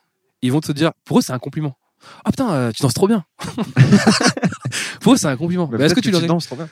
[0.42, 1.76] ils vont te dire, pour eux, c'est un compliment.
[2.24, 3.24] Ah putain, tu danses trop bien.
[5.00, 5.66] pour eux, c'est un compliment.
[5.66, 6.68] Bah, est-ce que tu leur danses trop bien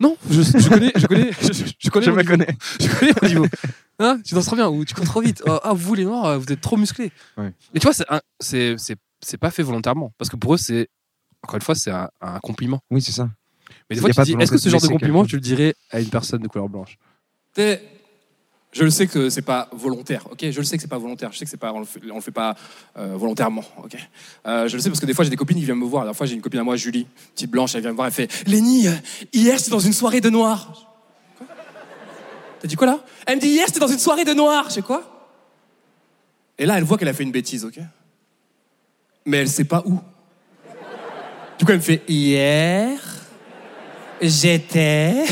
[0.00, 1.30] Non, je, je connais, je connais,
[1.78, 2.06] je, connais.
[2.06, 2.30] Je me niveau.
[2.30, 2.56] connais.
[2.80, 3.46] Je connais mon niveau.
[4.00, 5.40] Hein, tu danses trop bien ou tu cours trop vite.
[5.46, 7.12] Oh, ah, vous les noirs, vous êtes trop musclés.
[7.36, 7.52] Ouais.
[7.74, 7.94] Et tu vois,
[8.40, 10.88] c'est pas fait volontairement parce que pour eux, c'est
[11.44, 12.80] encore une fois, c'est un, un compliment.
[12.90, 13.28] Oui, c'est ça.
[13.88, 16.00] Mais des fois, tu dis, est-ce que ce genre de compliment, tu le dirais à
[16.00, 16.98] une personne de couleur blanche?
[18.74, 20.50] Je le sais que c'est pas volontaire, ok?
[20.50, 21.30] Je le sais que c'est pas volontaire.
[21.30, 22.56] Je sais que c'est pas, on le fait, on le fait pas
[22.98, 23.96] euh, volontairement, ok?
[24.46, 26.04] Euh, Je le sais parce que des fois j'ai des copines qui viennent me voir.
[26.04, 28.12] La fois j'ai une copine à moi, Julie, petite blanche, elle vient me voir, elle
[28.12, 28.92] fait Lenny, euh,
[29.32, 30.28] hier j'étais dans une soirée de.
[30.28, 30.58] Quoi?
[32.60, 32.98] T'as dit quoi là?
[33.26, 34.64] Elle me dit hier j'étais dans une soirée de noirs.
[34.68, 35.30] Je sais quoi?
[36.58, 37.78] Et là elle voit qu'elle a fait une bêtise, ok?
[39.24, 40.00] Mais elle sait pas où.
[41.58, 42.98] Du coup elle me fait hier
[44.20, 45.26] j'étais.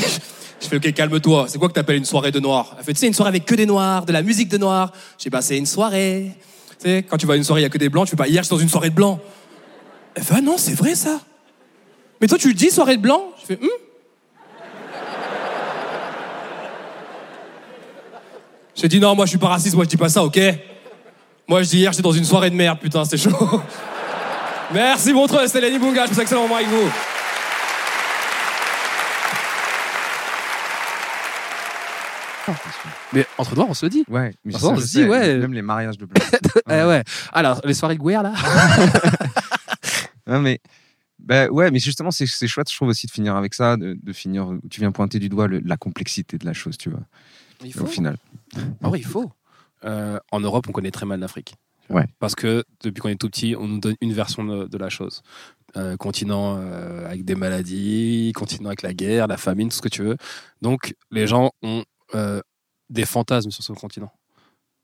[0.62, 1.46] Je fais, ok, calme-toi.
[1.48, 3.44] C'est quoi que t'appelles une soirée de noirs Elle fait, tu sais, une soirée avec
[3.44, 4.92] que des noirs, de la musique de noirs.
[5.18, 6.30] Je sais pas, c'est une soirée.
[6.78, 8.10] Tu sais, quand tu vas à une soirée, il y a que des blancs, tu
[8.10, 9.18] fais pas, hier, j'étais dans une soirée de blancs.
[10.14, 11.20] Elle fait, ah non, c'est vrai ça.
[12.20, 13.22] Mais toi, tu le dis, soirée de blancs?
[13.40, 13.68] Je fais, hum.
[18.76, 20.38] J'ai dit, non, moi, je suis pas raciste, moi, je dis pas ça, ok?
[21.48, 23.36] Moi, je dis, hier, j'étais dans une soirée de merde, putain, c'était chaud.
[24.72, 26.88] Merci, Montreux, c'était Lenny Bunga, je un excellent moment avec vous.
[33.12, 34.04] Mais entre noirs, on se le dit.
[34.08, 35.36] Ouais, mais ça, on se dit, ouais.
[35.38, 36.22] Même les mariages de blancs.
[36.70, 37.02] Eh ouais.
[37.32, 38.32] Alors, les soirées guerre là.
[40.26, 40.60] Non, mais,
[41.18, 43.98] bah, ouais, mais justement, c'est c'est chouette, je trouve aussi de finir avec ça, de,
[44.00, 46.90] de finir où tu viens pointer du doigt le- la complexité de la chose, tu
[46.90, 47.00] vois,
[47.64, 48.16] Il au final.
[48.82, 49.30] Ah oui, il faut.
[49.84, 51.54] Euh, en Europe, on connaît très mal l'Afrique.
[51.90, 52.04] Ouais.
[52.20, 54.88] Parce que depuis qu'on est tout petit, on nous donne une version de, de la
[54.88, 55.22] chose.
[55.76, 59.88] Euh, continent euh, avec des maladies, continent avec la guerre, la famine, tout ce que
[59.88, 60.16] tu veux.
[60.60, 61.82] Donc, les gens ont
[62.90, 64.12] des fantasmes sur ce continent.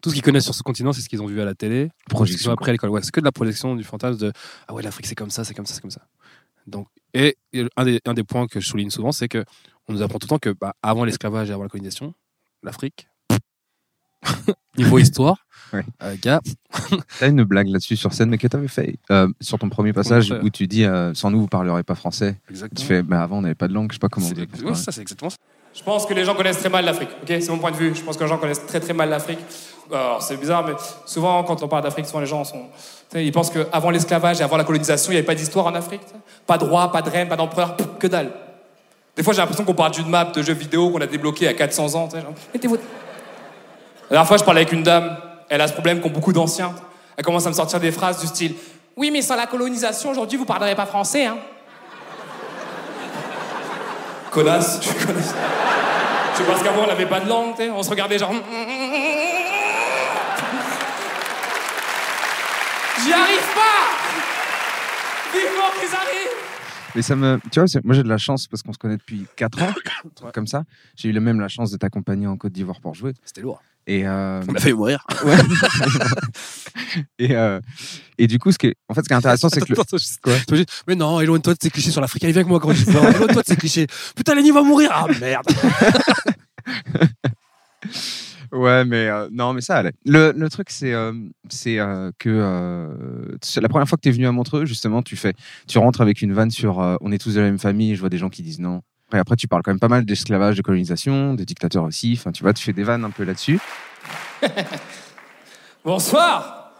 [0.02, 1.90] tout ce qu'ils connaissent sur ce continent, c'est ce qu'ils ont vu à la télé,
[2.08, 2.52] Projection.
[2.52, 2.90] appris à l'école.
[2.90, 4.32] Ouais, c'est que de la projection du fantasme de
[4.68, 6.02] ah ouais, l'Afrique c'est comme ça, c'est comme ça, c'est comme ça.
[6.66, 7.36] Donc, et,
[7.76, 9.44] un, des, un des points que je souligne souvent, c'est que
[9.88, 12.14] on nous apprend tout le temps que bah, avant l'esclavage et avant la colonisation,
[12.62, 13.08] l'Afrique,
[14.76, 15.84] niveau histoire, Ouais.
[16.02, 16.40] euh, gars,
[17.18, 20.32] T'as une blague là-dessus sur scène, mais que t'avais fait euh, sur ton premier passage
[20.42, 22.40] où tu dis euh, sans nous vous parlerez pas français.
[22.48, 22.80] exactement.
[22.80, 24.28] Tu fais, bah avant on n'avait pas de langue, je sais pas comment.
[24.28, 25.36] on ouais, ça, c'est exactement ça.
[25.78, 27.10] Je pense que les gens connaissent très mal l'Afrique.
[27.22, 27.94] Ok, c'est mon point de vue.
[27.94, 29.38] Je pense que les gens connaissent très très mal l'Afrique.
[29.92, 30.72] Alors c'est bizarre, mais
[31.06, 32.64] souvent quand on parle d'Afrique, souvent les gens sont,
[33.14, 36.00] ils pensent qu'avant l'esclavage et avant la colonisation, il n'y avait pas d'histoire en Afrique.
[36.48, 38.32] Pas de roi, pas de reine, pas d'empereur, que dalle.
[39.16, 41.54] Des fois j'ai l'impression qu'on parle d'une map de jeux vidéo qu'on a débloqué à
[41.54, 42.10] 400 ans.
[42.10, 42.74] genre, Mettez-vous.
[42.74, 42.80] La
[44.10, 45.16] dernière fois, je parlais avec une dame.
[45.48, 46.74] Elle a ce problème qu'ont beaucoup d'anciens.
[47.16, 48.54] Elle commence à me sortir des phrases du style
[48.96, 51.38] Oui, mais sans la colonisation, aujourd'hui, vous parlerez pas français, hein
[54.30, 55.22] Connasse, tu connais.
[56.34, 57.70] C'est parce qu'avant, on n'avait pas de langue, tu sais.
[57.70, 58.32] On se regardait genre.
[63.02, 64.07] J'y arrive pas Vivement qu'ils arrivent
[66.98, 69.24] Mais ça me, tu vois, moi j'ai de la chance parce qu'on se connaît depuis
[69.36, 69.72] 4 ans,
[70.34, 70.64] comme ça.
[70.96, 73.12] J'ai eu le même la chance de t'accompagner en Côte d'Ivoire pour jouer.
[73.24, 73.62] C'était lourd.
[73.86, 75.06] Et euh, On a failli mourir.
[75.24, 75.36] ouais.
[77.20, 77.60] et euh,
[78.18, 80.64] et du coup, ce qui est, en fait, ce qui est intéressant, c'est que Attends,
[80.88, 82.24] Mais non, éloigne-toi de ces clichés sur l'Afrique.
[82.24, 83.86] Allez, viens avec moi quand je Éloigne-toi de ces clichés.
[84.16, 84.90] Putain, Lenny va mourir.
[84.92, 85.46] Ah merde.
[88.52, 89.92] Ouais, mais euh, non, mais ça allait.
[90.04, 91.12] Le, truc, c'est euh,
[91.76, 95.34] euh, que la première fois que tu es venu à Montreux, justement, tu fais,
[95.66, 97.94] tu rentres avec une vanne sur on est tous de la même famille.
[97.94, 98.82] Je vois des gens qui disent non.
[99.12, 102.14] Et après, tu parles quand même pas mal d'esclavage, de colonisation, des dictateurs aussi.
[102.18, 103.58] Enfin, tu vois, tu fais des vannes un peu là-dessus.
[105.84, 106.72] Bonsoir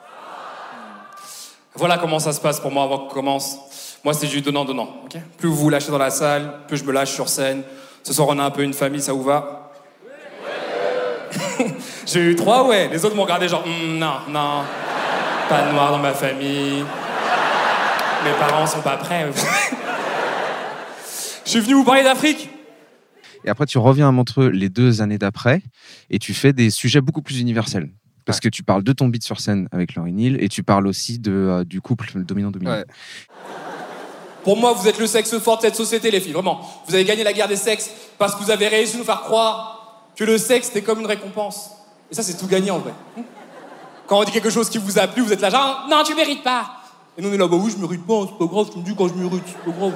[1.75, 3.99] Voilà comment ça se passe pour moi avant qu'on commence.
[4.05, 5.03] Moi, c'est du donnant-donnant.
[5.05, 5.19] ok?
[5.39, 7.63] Plus vous vous lâchez dans la salle, plus je me lâche sur scène.
[8.03, 9.68] Ce soir, on a un peu une famille, ça vous va?
[12.11, 12.89] J'ai eu trois, ouais.
[12.89, 14.63] Les autres m'ont regardé genre, Hum, non, non,
[15.49, 16.83] pas de noir dans ma famille.
[18.25, 19.31] Mes parents sont pas prêts.
[21.45, 22.49] Je suis venu vous parler d'Afrique.
[23.45, 25.63] Et après, tu reviens à Montreux les deux années d'après
[26.11, 27.91] et tu fais des sujets beaucoup plus universels.
[28.25, 30.87] Parce que tu parles de ton beat sur scène avec Laurie Neal et tu parles
[30.87, 32.73] aussi de, euh, du couple dominant-dominant.
[32.73, 32.85] Ouais.
[34.45, 36.61] Pour moi, vous êtes le sexe fort de cette société, les filles, vraiment.
[36.87, 39.21] Vous avez gagné la guerre des sexes parce que vous avez réussi à nous faire
[39.21, 41.71] croire que le sexe, c'était comme une récompense.
[42.11, 42.95] Et ça, c'est tout gagné en vrai.
[44.07, 46.15] Quand on dit quelque chose qui vous a plu, vous êtes là, genre, non, tu
[46.15, 46.67] mérites pas.
[47.17, 48.85] Et nous, on est là, bah oui, je mérite pas, c'est pas grave, tu me
[48.85, 49.93] dis quand je mérite, c'est pas grave.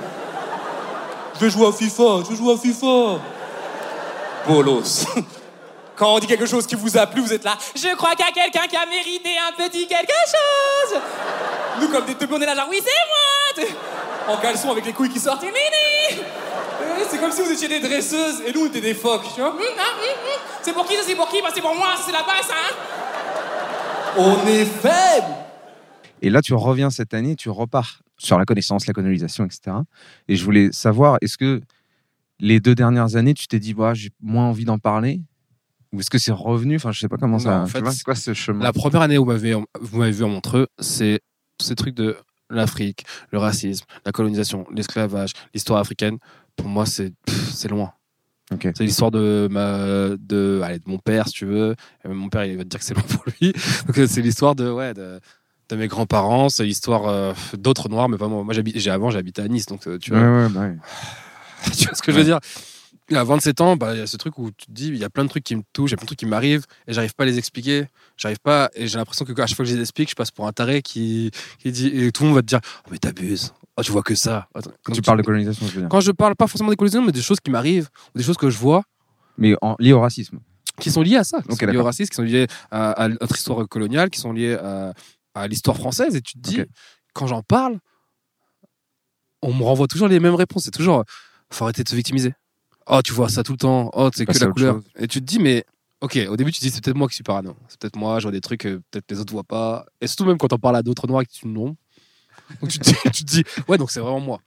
[1.35, 3.21] Je vais jouer à FIFA, je vais jouer à FIFA.
[4.47, 5.07] Bolos.
[5.97, 8.25] Quand on dit quelque chose qui vous a plu, vous êtes là, je crois qu'il
[8.27, 11.01] y a quelqu'un qui a mérité un petit quelque chose.
[11.81, 13.73] Nous, comme des teubés, on est là, genre, oui, c'est moi.
[14.29, 16.23] En caleçon avec les couilles qui sortent, Mini
[17.11, 19.57] C'est comme si vous étiez des dresseuses et nous, on était des phoques, tu vois.
[20.63, 21.41] C'est pour qui, ça, c'est pour qui?
[21.43, 22.75] Bah, c'est pour moi, ça, c'est la base, hein.
[24.19, 25.35] On est faible.
[26.21, 29.77] Et là, tu reviens cette année, tu repars sur la connaissance, la colonisation, etc.
[30.29, 31.61] Et je voulais savoir, est-ce que
[32.39, 35.21] les deux dernières années, tu t'es dit, bah, j'ai moins envie d'en parler?
[35.93, 36.77] Ou est-ce que c'est revenu?
[36.77, 37.61] Enfin, je sais pas comment Non, ça.
[37.63, 38.63] en fait, c'est quoi ce chemin?
[38.65, 41.21] La première année où vous m'avez vu à Montreux, c'est
[41.59, 42.17] tous ces trucs de
[42.49, 46.19] l'Afrique, le racisme, la colonisation, l'esclavage, l'histoire africaine.
[46.57, 47.13] Pour moi, c'est
[47.69, 47.93] loin.
[48.61, 51.75] C'est l'histoire de ma de, allez, de mon père, si tu veux.
[52.05, 53.53] Et mon père, il va te dire que c'est loin pour lui.
[53.87, 55.21] Donc euh, c'est l'histoire de ouais de,
[55.69, 56.49] de mes grands-parents.
[56.49, 58.45] C'est l'histoire euh, d'autres noirs, mais pas moi.
[58.45, 60.21] Moi, j'habite, avant, j'habitais à Nice, donc euh, tu vois.
[60.21, 60.77] ouais, bah ouais.
[61.77, 62.41] tu vois ce que je veux dire?
[63.13, 65.05] À 27 ans, bah, il y a ce truc où tu te dis, il y
[65.05, 66.65] a plein de trucs qui me touchent, il y a plein de trucs qui m'arrivent,
[66.87, 67.87] et j'arrive pas à les expliquer.
[68.17, 70.31] J'arrive pas, et j'ai l'impression que à chaque fois que je les explique, je passe
[70.31, 72.99] pour un taré qui, qui dit, et tout le monde va te dire, oh, mais
[72.99, 73.53] t'abuses.
[73.77, 74.49] Oh, tu vois que ça.
[74.55, 75.89] Quand donc tu parles de colonisation, je veux dire.
[75.89, 78.37] Quand je parle pas forcément des colonisations, mais des choses qui m'arrivent, ou des choses
[78.37, 78.83] que je vois,
[79.39, 80.39] Mais en, lié au racisme.
[80.81, 82.93] qui sont liées à ça, qui Ok, sont liées au racisme, qui sont liées à,
[82.93, 84.93] à notre histoire coloniale, qui sont liées à,
[85.35, 86.15] à l'histoire française.
[86.17, 86.61] Et tu te dis,
[87.15, 87.79] quand j'en parle,
[89.43, 90.65] on me renvoie toujours les mêmes réponses.
[90.65, 91.05] C'est toujours,
[91.51, 92.35] faut arrêter de se victimiser.
[92.87, 93.91] Oh, tu vois ça tout le temps.
[93.95, 94.75] Oh, c'est que la couleur.
[94.77, 94.85] chose.
[94.97, 95.65] Et tu te dis, mais
[96.01, 97.57] ok, au début, tu te dis, c'est peut-être moi qui suis parano.
[97.69, 99.87] C'est peut-être moi, je vois des trucs que peut-être les autres voient pas.
[100.01, 101.77] Et surtout, même quand on parle à d'autres noirs et que tu non.
[102.61, 104.41] Donc tu te, dis, tu te dis, ouais, donc c'est vraiment moi.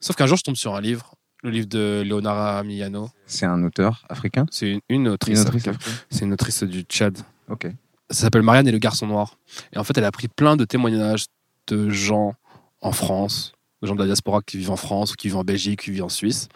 [0.00, 3.10] Sauf qu'un jour, je tombe sur un livre, le livre de Leonara Millano.
[3.26, 4.46] C'est un auteur africain?
[4.50, 5.40] C'est une, une autrice.
[5.42, 5.64] Une autrice.
[6.10, 7.18] C'est une autrice du Tchad.
[7.48, 7.66] Ok.
[8.10, 9.38] Ça s'appelle Marianne et le garçon noir.
[9.72, 11.26] Et en fait, elle a pris plein de témoignages
[11.68, 12.34] de gens
[12.80, 13.52] en France,
[13.82, 15.90] de gens de la diaspora qui vivent en France, ou qui vivent en Belgique, qui
[15.90, 16.48] vivent en Suisse,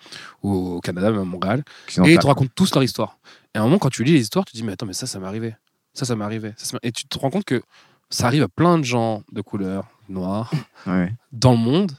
[0.43, 1.65] ou au Canada, même à Montréal.
[2.05, 3.19] Et ils te racontent tous leur histoire.
[3.55, 4.93] Et à un moment, quand tu lis les histoires, tu te dis, mais attends, mais
[4.93, 5.55] ça, ça m'est arrivé.
[5.93, 6.53] Ça, ça m'est arrivé.
[6.57, 7.63] Ça, Et tu te rends compte que
[8.11, 10.51] ça arrive à plein de gens de couleur noire
[10.87, 11.13] Ouais.
[11.33, 11.93] dans le monde,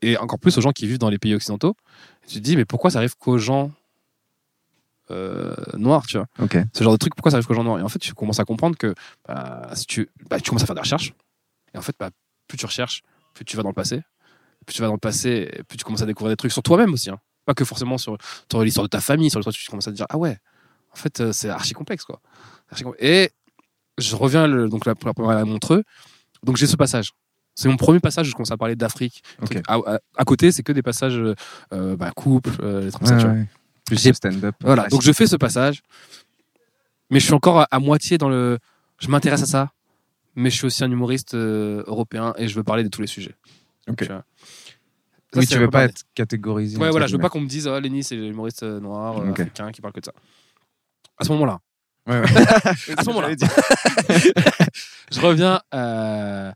[0.00, 1.76] et encore plus aux gens qui vivent dans les pays occidentaux.
[2.24, 3.70] Et tu te dis, mais pourquoi ça arrive qu'aux gens
[5.10, 6.26] euh, noirs, tu vois?
[6.38, 6.56] Ok.
[6.72, 7.78] Ce genre de truc, pourquoi ça arrive qu'aux gens noirs?
[7.78, 8.94] Et en fait, tu commences à comprendre que
[9.28, 11.12] bah, si tu, bah, tu commences à faire des recherches.
[11.74, 12.10] Et en fait, bah,
[12.48, 13.02] plus tu recherches,
[13.34, 14.02] plus tu vas dans le passé.
[14.66, 16.92] Plus tu vas dans le passé, plus tu commences à découvrir des trucs sur toi-même
[16.92, 17.10] aussi.
[17.10, 17.18] hein.
[17.44, 18.16] Pas que forcément sur,
[18.50, 20.38] sur l'histoire de ta famille, sur le truc, tu commences à te dire Ah ouais,
[20.92, 22.04] en fait, euh, c'est archi complexe.
[22.04, 22.20] quoi.
[22.70, 23.30] Archi Et
[23.98, 25.84] je reviens le- donc la, première à Montreux.
[26.42, 27.12] Donc j'ai ce passage.
[27.54, 29.22] C'est mon premier passage où je commence à parler d'Afrique.
[29.42, 29.60] Ok.
[29.68, 31.34] À, à- à côté, c'est que des passages euh,
[31.72, 33.46] euh, bah, couple, euh, des trucs Ouais, ouais.
[34.14, 34.54] Stand-up.
[34.60, 35.82] Voilà, donc je fais ce passage,
[37.10, 38.58] mais je suis encore à, à moitié dans le.
[38.98, 39.72] Je m'intéresse à ça,
[40.34, 43.06] mais je suis aussi un humoriste euh, européen et je veux parler de tous les
[43.06, 43.34] sujets.
[43.88, 43.98] Ok.
[43.98, 44.24] Tu vois.
[45.32, 46.78] Ça, Oui, tu veux pas être catégorisé.
[46.78, 49.30] Ouais, voilà, je veux pas qu'on me dise, oh, Lenny, c'est l'humoriste euh, noir, euh,
[49.30, 49.40] Ok.
[49.40, 50.12] africain qui parle que de ça.
[51.18, 51.58] À ce moment-là,
[52.06, 52.26] Ouais, ouais.
[52.98, 53.28] à ce moment-là,
[55.10, 56.52] je reviens euh,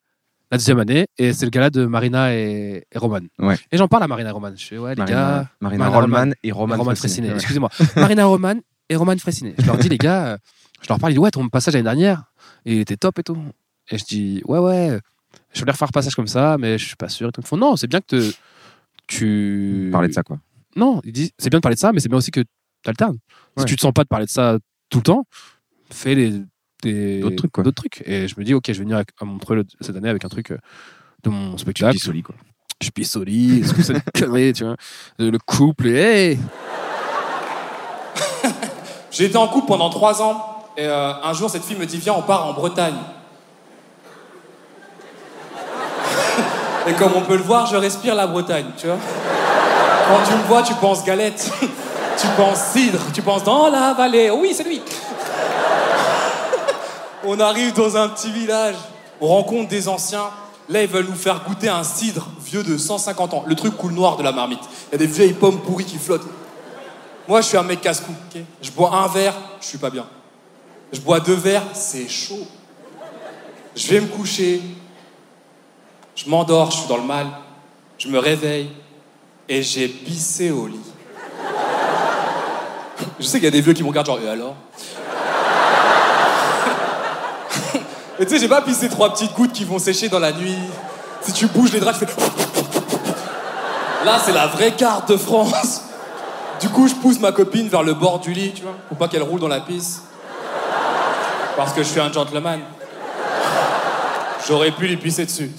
[0.50, 3.20] la deuxième année et c'est le gala de Marina et, et Roman.
[3.38, 3.56] Ouais.
[3.72, 4.52] Et j'en parle à Marina et Roman.
[4.54, 5.06] Je fais, ouais, les gars.
[5.06, 7.28] Marina, Marina Marina Rollman et Roman, Roman Fressinet.
[7.30, 7.34] Fressinet.
[7.36, 7.70] Excusez-moi.
[7.96, 8.54] Marina Roman
[8.88, 9.54] et Roman Fressinet.
[9.58, 10.36] Je leur dis, les gars, euh,
[10.82, 12.24] je leur parle, ils disent, ouais, ton passage l'année dernière,
[12.64, 13.38] il était top et tout.
[13.90, 15.00] Et je dis, ouais, ouais,
[15.52, 17.28] je voulais refaire un passage comme ça, mais je suis pas sûr.
[17.28, 17.42] Et tout.
[17.42, 18.34] Font, non, c'est bien que te-
[19.06, 19.88] tu.
[19.92, 20.38] Parler de ça, quoi.
[20.76, 22.88] Non, ils disent, c'est bien de parler de ça, mais c'est bien aussi que tu
[22.88, 23.18] alternes.
[23.58, 24.58] Si tu te sens pas de parler de ça
[24.90, 25.24] tout le temps,
[25.90, 26.32] fais les.
[26.82, 27.64] des- D'autres trucs, quoi.
[27.64, 28.02] D'autres trucs.
[28.06, 30.28] Et je me dis, ok, je vais venir avec- à Montreux cette année avec un
[30.28, 30.58] truc euh,
[31.24, 31.94] de mon spectacle.
[31.94, 32.34] Pissoli, quoi.
[32.80, 32.90] Je
[33.24, 34.76] lit, est-ce que c'est une connerie, tu vois.
[35.18, 36.38] Le le couple, et hey,
[39.10, 41.96] J'ai été en couple pendant trois ans et euh, un jour cette fille me dit
[41.98, 42.94] viens on part en Bretagne.
[46.88, 48.98] Et comme on peut le voir je respire la Bretagne, tu vois.
[50.08, 51.50] Quand tu me vois tu penses galette,
[52.18, 54.30] tu penses cidre, tu penses dans la vallée.
[54.30, 54.80] Oui c'est lui.
[57.24, 58.76] on arrive dans un petit village,
[59.20, 60.30] on rencontre des anciens.
[60.70, 63.44] Là, ils veulent nous faire goûter un cidre vieux de 150 ans.
[63.46, 64.60] Le truc coule noir de la marmite.
[64.88, 66.26] Il y a des vieilles pommes pourries qui flottent.
[67.26, 68.12] Moi, je suis un mec casse-cou.
[68.60, 70.04] je bois un verre, je suis pas bien.
[70.92, 72.46] Je bois deux verres, c'est chaud.
[73.74, 74.60] Je vais me coucher.
[76.18, 77.28] Je m'endors, je suis dans le mal.
[77.96, 78.72] Je me réveille
[79.48, 80.80] et j'ai pissé au lit.
[83.20, 84.56] Je sais qu'il y a des vieux qui me regardent genre, et alors?
[88.18, 90.58] Et tu sais, j'ai pas pissé trois petites gouttes qui vont sécher dans la nuit.
[91.20, 92.20] Si tu bouges les draps, tu fais.
[94.04, 95.82] Là, c'est la vraie carte de France.
[96.60, 99.06] Du coup, je pousse ma copine vers le bord du lit, tu vois, pour pas
[99.06, 100.02] qu'elle roule dans la pisse.
[101.56, 102.58] Parce que je suis un gentleman.
[104.48, 105.52] J'aurais pu lui pisser dessus.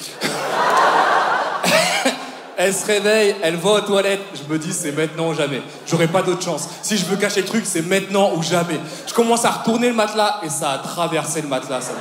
[2.59, 4.19] Elle se réveille, elle va aux toilettes.
[4.35, 5.61] Je me dis, c'est maintenant ou jamais.
[5.87, 6.67] J'aurais pas d'autre chance.
[6.81, 8.77] Si je veux cacher le truc, c'est maintenant ou jamais.
[9.07, 11.79] Je commence à retourner le matelas et ça a traversé le matelas.
[11.79, 11.93] Ça.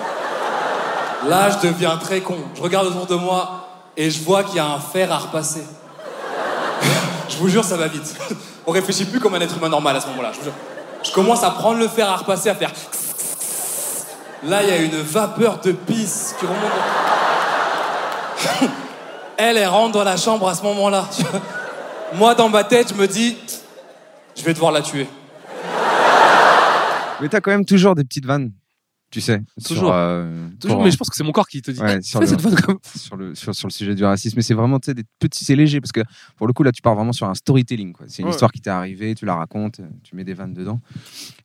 [1.29, 2.39] Là, je deviens très con.
[2.57, 5.63] Je regarde autour de moi et je vois qu'il y a un fer à repasser.
[7.29, 8.17] Je vous jure, ça va vite.
[8.67, 10.33] On réfléchit plus comme un être humain normal à ce moment-là.
[10.33, 10.55] Je, vous jure.
[11.05, 12.73] Je commence à prendre le fer à repasser, à faire.
[14.43, 17.28] Là, il y a une vapeur de pisse qui remonte.
[19.39, 21.09] Elle, elle rentre dans la chambre à ce moment-là.
[22.17, 23.37] Moi, dans ma tête, je me dis,
[24.37, 25.07] je vais devoir la tuer.
[27.21, 28.53] Mais t'as quand même toujours des petites vannes,
[29.11, 29.43] tu sais.
[29.65, 29.89] Toujours.
[29.89, 31.97] Sur, euh, Toujours, pour- mais je pense que c'est mon corps qui te dit, Ouais,
[31.99, 32.79] Eh, sur le- cette vanne comme.
[32.97, 34.37] sur le, sur, sur le sujet du racisme.
[34.37, 35.81] Mais c'est vraiment, tu sais, des petits, c'est léger.
[35.81, 36.01] Parce que
[36.37, 37.93] pour le coup, là, tu pars vraiment sur un storytelling.
[37.93, 38.07] quoi.
[38.09, 38.31] C'est une Ouais.
[38.35, 40.81] histoire qui t'est arrivée, tu la racontes, euh, tu mets des vannes dedans.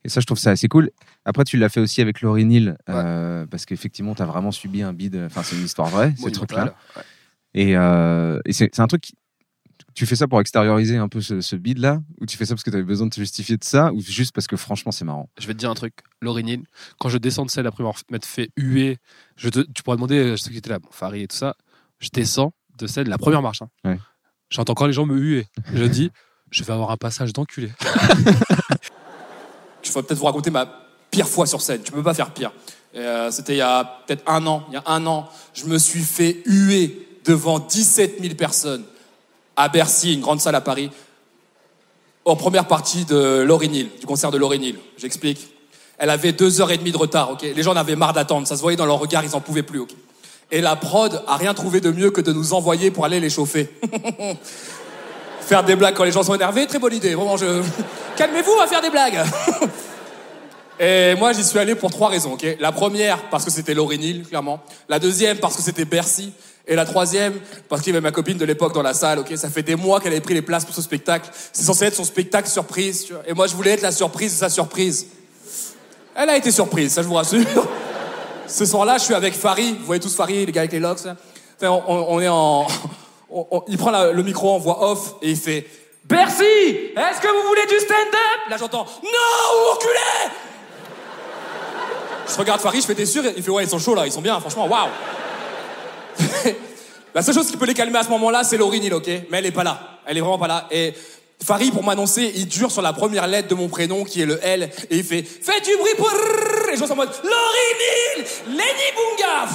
[0.04, 0.92] Et ça, je trouve ça assez cool.
[1.26, 4.84] Après, tu l'as fait aussi avec Laurie Neal, euh, parce qu'effectivement, tu as vraiment subi
[4.84, 5.22] un bide.
[5.26, 6.76] Enfin, c'est une histoire vraie, ce truc-là.
[7.54, 9.02] Et, euh, et c'est c'est un truc.
[9.02, 9.14] qui-
[9.96, 12.64] Tu fais ça pour extérioriser un peu ce, ce bide-là Ou tu fais ça parce
[12.64, 15.06] que tu avais besoin de te justifier de ça Ou juste parce que franchement, c'est
[15.06, 15.30] marrant?
[15.40, 16.62] Je vais te dire un truc, Laurie Neal,
[17.00, 18.98] quand je descends de scène après m'être fait huer,
[19.36, 21.56] je te- tu pourras demander à ceux qui étaient là, bon, Farid et tout ça,
[22.00, 23.62] je descends de scène, la première marche.
[23.62, 23.70] hein.
[23.86, 24.00] Ouais.
[24.50, 25.46] J'entends encore les gens me huer.
[25.74, 26.12] Je dis,
[26.52, 27.72] je vais avoir un passage d'enculé.
[29.84, 30.66] Je vais peut-être vous raconter ma
[31.12, 31.82] pire fois sur scène.
[31.84, 32.52] Tu peux pas faire pire.
[32.94, 34.66] Et, euh, C'était il y a peut-être un an.
[34.70, 38.84] Il y a un an, je me suis fait huer devant 17 000 personnes
[39.56, 40.90] à Bercy, une grande salle à Paris,
[42.26, 44.76] en première partie de Laurie Neal, du concert de Laurie Neal.
[44.98, 45.50] J'explique.
[45.98, 47.42] Elle avait deux heures et demie de retard, ok?
[47.42, 49.64] Les gens en avaient marre d'attendre, ça se voyait dans leur regard, ils en pouvaient
[49.64, 49.92] plus, ok?
[50.52, 53.30] Et la prod a rien trouvé de mieux que de nous envoyer pour aller les
[53.30, 53.72] chauffer.
[55.42, 57.16] faire des blagues quand les gens sont énervés, très bonne idée.
[57.16, 57.46] Vraiment, je...
[58.16, 59.20] Calmez-vous, on faire des blagues.
[60.80, 62.46] Et moi, j'y suis allé pour trois raisons, ok?
[62.60, 64.62] La première, parce que c'était Laurie Neal, clairement.
[64.90, 66.34] La deuxième, parce que c'était Bercy.
[66.66, 67.34] Et la troisième,
[67.68, 69.34] parce qu'il y avait ma copine de l'époque dans la salle, ok?
[69.36, 71.30] Ça fait des mois qu'elle avait pris les places pour ce spectacle.
[71.52, 73.24] C'est censé être son spectacle surprise, tu vois?
[73.28, 75.08] Et moi, je voulais être la surprise de sa surprise.
[76.16, 77.44] Elle a été surprise, ça je vous rassure.
[78.48, 79.78] Ce soir-là, je suis avec Farid.
[79.80, 81.04] Vous voyez tous Farid, les gars avec les locks.
[81.06, 81.16] là
[81.72, 82.68] on, on- est en.
[83.68, 85.66] il prend le micro en voix off et il fait
[86.06, 88.50] Bercy, est-ce que vous voulez du stand-up?
[88.50, 90.30] Là j'entends Non, reculez
[92.28, 93.24] Je regarde Farid, je fais t'es sûr?
[93.36, 94.90] Il fait ouais, ils sont chauds là, ils sont bien, franchement, waouh
[97.16, 99.08] La seule chose qui peut les calmer à ce moment-là, c'est Laurie Neal, ok?
[99.30, 100.00] Mais elle est pas là.
[100.06, 100.68] Elle est vraiment pas là.
[100.72, 100.94] Et
[101.44, 104.40] Farid, pour m'annoncer, il dure sur la première lettre de mon prénom, qui est le
[104.44, 106.10] L, et il fait Faites du bruit pour...
[106.12, 109.52] Et je suis en mode Laurie Neal Lenny Bunga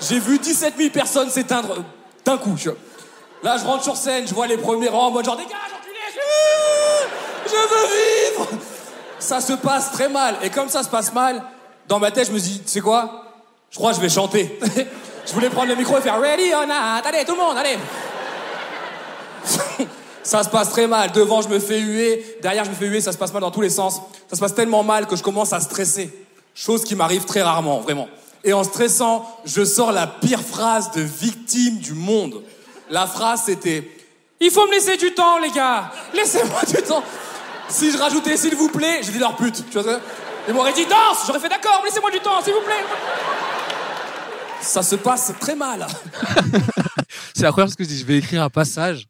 [0.00, 1.82] J'ai vu 17 000 personnes s'éteindre euh,
[2.24, 2.56] d'un coup.
[2.58, 2.70] Je...
[3.42, 5.98] Là, je rentre sur scène, je vois les premiers rangs en mode genre Dégage, enculé
[7.46, 8.48] je veux vivre
[9.18, 10.36] Ça se passe très mal.
[10.42, 11.42] Et comme ça se passe mal,
[11.88, 13.24] dans ma tête, je me dis, tu sais quoi?
[13.70, 14.58] Je crois que je vais chanter.
[15.26, 17.02] je voulais prendre le micro et faire Ready or not?
[17.04, 17.78] Allez, tout le monde, allez
[20.22, 21.12] Ça se passe très mal.
[21.12, 22.36] Devant, je me fais huer.
[22.42, 23.00] Derrière, je me fais huer.
[23.00, 24.02] Ça se passe mal dans tous les sens.
[24.28, 26.12] Ça se passe tellement mal que je commence à stresser.
[26.54, 28.08] Chose qui m'arrive très rarement, vraiment.
[28.44, 32.42] Et en stressant, je sors la pire phrase de victime du monde.
[32.90, 33.90] La phrase, c'était
[34.40, 35.90] Il faut me laisser du temps, les gars.
[36.12, 37.02] Laissez-moi du temps.
[37.68, 39.64] Si je rajoutais s'il vous plaît, j'ai dit leur pute.
[39.70, 40.00] Tu vois ça
[40.48, 41.26] Ils m'auraient dit danse.
[41.26, 41.82] J'aurais fait d'accord.
[41.84, 42.84] Laissez-moi du temps, s'il vous plaît.
[44.60, 45.86] Ça se passe très mal.
[47.34, 47.98] C'est la première chose que je dis.
[47.98, 49.06] Je vais écrire un passage.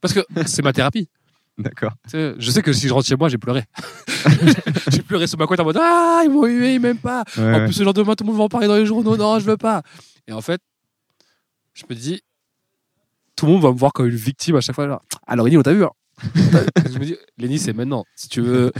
[0.00, 1.08] Parce que c'est ma thérapie.
[1.56, 1.92] D'accord.
[2.12, 3.64] Je sais que si je rentre chez moi, j'ai pleuré.
[4.88, 7.24] j'ai pleuré sur ma couette en mode Ah, ils m'ont hué, ils m'aiment pas.
[7.38, 7.64] Ouais, en ouais.
[7.64, 9.16] plus, ce genre de moi, tout le monde va en parler dans les journaux.
[9.16, 9.82] Non, je veux pas.
[10.28, 10.60] Et en fait,
[11.72, 12.22] je me dis
[13.36, 14.86] Tout le monde va me voir comme une victime à chaque fois.
[14.86, 15.84] Genre, alors, Lenny, on t'a vu.
[15.84, 15.90] hein
[16.34, 18.04] je me dis Lenny, c'est maintenant.
[18.14, 18.72] Si tu veux.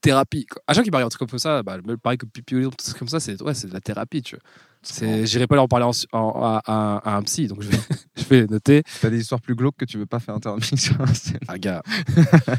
[0.00, 0.46] Thérapie.
[0.46, 0.62] quoi.
[0.66, 2.92] À chaque fois qu'il m'arrive un truc comme ça, bah, même pareil que pipi ça
[2.98, 4.22] comme ça, c'est ouais, de la thérapie.
[4.22, 5.24] Tu vois.
[5.24, 7.78] J'irai pas leur en parler en- en- à, à- à un psy, donc je vais,
[8.16, 8.82] je vais noter.
[9.00, 11.04] T'as des histoires plus glauques que tu veux pas faire intervenir sur un.
[11.48, 11.82] Ah, gars.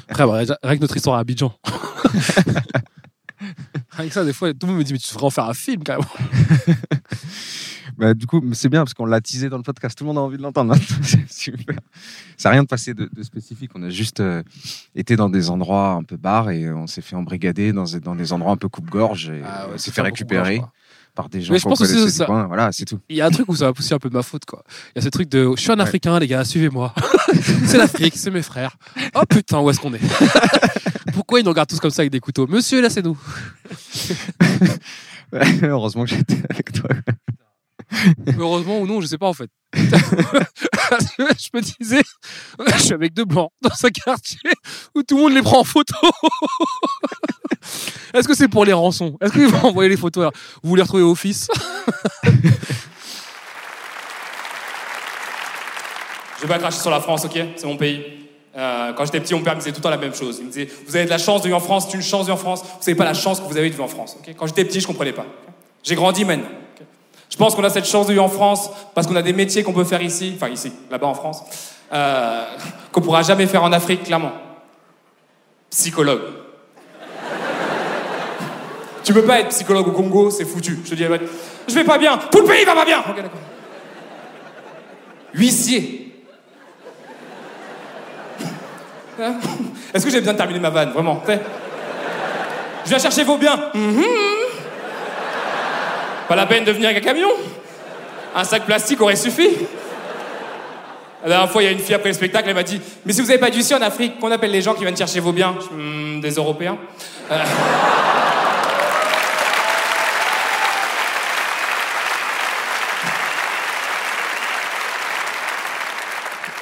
[0.10, 1.54] Après, bah, rien que notre histoire à Abidjan.
[3.92, 5.46] rien que ça, des fois, tout le monde me dit, mais tu devrais en faire
[5.50, 6.08] un film, carrément.
[7.98, 9.98] Bah, du coup, c'est bien parce qu'on l'a teasé dans le podcast.
[9.98, 10.70] Tout le monde a envie de l'entendre.
[10.72, 10.98] maintenant.
[11.04, 11.76] c'est super.
[12.38, 13.72] Ça n'a rien de passé de, de spécifique.
[13.76, 14.42] On a juste euh,
[14.96, 18.16] été dans des endroits un peu bars et on s'est fait embrigader dans, des- dans
[18.16, 20.62] des endroits un peu coupe-gorge et Ah ouais, on c'est s'est fait récupérer
[21.16, 22.48] par des gens Mais je pense que du ça- coin.
[22.48, 23.00] Voilà, c'est tout.
[23.10, 24.64] Il y a un truc où ça va pousser un peu de ma faute, quoi.
[24.96, 25.82] Il y a ce truc de, je suis un Ouais.
[25.82, 26.94] Africain, les gars, suivez-moi.
[27.66, 28.76] c'est l'Afrique, c'est mes frères.
[29.14, 30.02] Oh putain, où est-ce qu'on est?
[31.14, 32.48] Pourquoi ils nous regardent tous comme ça avec des couteaux?
[32.48, 33.16] Monsieur, laissez-nous.
[35.62, 36.90] Heureusement que j'étais avec toi.
[38.38, 39.50] Heureusement ou non, je sais pas en fait.
[39.74, 42.04] Je me disais,
[42.68, 44.38] je suis avec deux blancs dans un quartier
[44.94, 45.96] où tout le monde les prend en photo.
[48.14, 49.18] Est-ce que c'est pour les rançons?
[49.22, 51.48] Est-ce qu'ils vont envoyer les photos Vous voulez retrouver au fils
[56.38, 57.40] Je vais pas cracher sur la France, ok?
[57.56, 58.04] C'est mon pays.
[58.56, 60.38] Euh, quand j'étais petit, mon père me disait tout le temps la même chose.
[60.40, 62.28] Il me disait Vous avez de la chance de vivre en France, c'est une chance
[62.28, 62.62] de vivre en France.
[62.64, 64.18] Vous savez pas la chance que vous avez de vivre en France.
[64.20, 64.36] ok?
[64.38, 65.26] Quand j'étais petit, je comprenais pas.
[65.84, 66.50] J'ai grandi maintenant.
[67.34, 69.63] Je pense qu'on a cette chance de vivre en France parce qu'on a des métiers
[69.63, 71.41] qu'on peut faire ici, enfin ici, là-bas en France,
[71.91, 72.46] euh,
[72.91, 74.34] qu'on pourra jamais faire en Afrique, clairement.
[75.72, 76.22] Psychologue.
[79.04, 80.78] tu peux pas être psychologue au Congo, c'est foutu.
[80.86, 81.06] Je dis,
[81.67, 83.04] je vais pas bien, tout le pays va pas bien.
[85.34, 86.24] Huissier.
[89.19, 89.34] Hein?
[89.91, 91.24] Est-ce que j'ai besoin de terminer ma vanne, vraiment?
[92.86, 93.60] Je viens chercher vos biens.
[93.74, 94.33] Mhm.
[96.28, 97.30] Pas la peine de venir avec un camion.
[98.36, 99.50] Un sac plastique aurait suffi.
[101.24, 103.14] La dernière fois, il y a une fille après le spectacle, elle m'a dit Mais
[103.14, 105.32] si vous n'avez pas d'huissier en Afrique, qu'on appelle les gens qui viennent chercher vos
[105.32, 106.78] biens Hmm, Des Européens
[107.32, 107.44] Euh.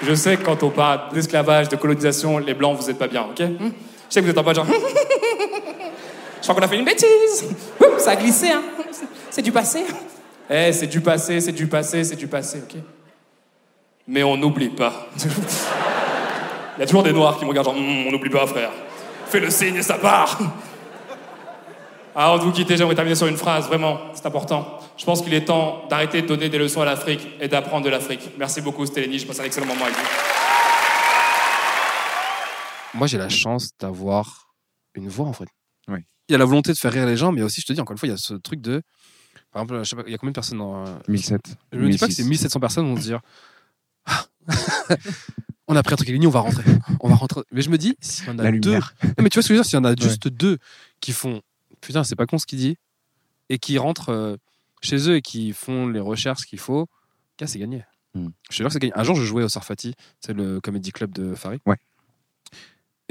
[0.04, 3.22] Je sais que quand on parle d'esclavage, de colonisation, les blancs, vous êtes pas bien,
[3.30, 3.40] ok?
[3.40, 3.70] Hmm?
[4.10, 4.66] Je sais que vous êtes en bas genre.
[6.42, 7.46] Je crois qu'on a fait une bêtise.
[8.00, 8.64] Ça a glissé, hein.
[9.30, 9.86] C'est du passé.
[10.50, 12.82] Eh, c'est du passé, c'est du passé, c'est du passé, ok
[14.08, 15.08] Mais on n'oublie pas.
[16.78, 18.72] Il y a toujours des noirs qui me regardent genre, Hum, on n'oublie pas, frère.
[19.28, 20.40] Fais le signe et ça part.
[22.14, 24.80] Avant de vous quitter, j'aimerais terminer sur une phrase, vraiment, c'est important.
[24.98, 27.90] Je pense qu'il est temps d'arrêter de donner des leçons à l'Afrique et d'apprendre de
[27.90, 28.32] l'Afrique.
[28.38, 30.04] Merci beaucoup, Stélénie, je passe un excellent moment avec vous.
[32.94, 34.50] Moi, j'ai la chance d'avoir
[34.96, 35.48] une voix en fait.
[36.32, 37.82] Il y a la volonté de faire rire les gens, mais aussi, je te dis
[37.82, 38.82] encore une fois, il y a ce truc de.
[39.52, 40.88] Par exemple, je sais pas, il y a combien de personnes dans.
[40.88, 41.42] euh, 1007.
[41.74, 43.20] Je me dis pas que c'est 1700 personnes vont se dire
[44.06, 44.26] Ah,
[45.68, 46.64] on a pris un truc l'Uni, on va rentrer.
[47.02, 47.42] On va rentrer.
[47.52, 48.76] Mais je me dis, s'il y en a La deux.
[48.76, 48.80] Non,
[49.20, 50.58] mais tu vois ce que je veux dire S'il y en a juste deux
[51.02, 51.42] qui font
[51.82, 52.78] Putain, c'est pas con ce qu'il dit,
[53.50, 54.38] et qui rentrent euh,
[54.82, 56.88] chez eux et qui font les recherches qu'il faut,
[57.46, 57.84] c'est gagné.
[58.14, 58.30] Hmm.
[58.50, 58.94] Je te jure que c'est gagné.
[58.96, 61.60] Un jour, je jouais au Sarfati, c'est le comedy club de Farid.
[61.66, 61.78] Ouais.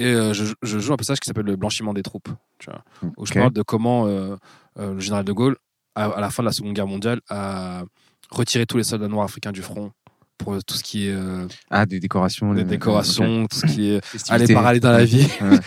[0.01, 2.29] Et euh, je, je joue un passage qui s'appelle le blanchiment des troupes.
[2.59, 2.83] Tu vois,
[3.17, 4.37] où je parle de comment euh,
[4.79, 5.57] euh, le général de Gaulle,
[5.95, 7.83] à, à la fin de la Seconde Guerre mondiale, a
[8.31, 9.93] retiré tous les soldats noirs africains du front
[10.39, 12.55] pour tout ce qui est euh, Ah, des décorations.
[12.55, 15.29] des les- décorations, tout ce qui est aller parler dans la vie.
[15.41, 15.59] Ouais.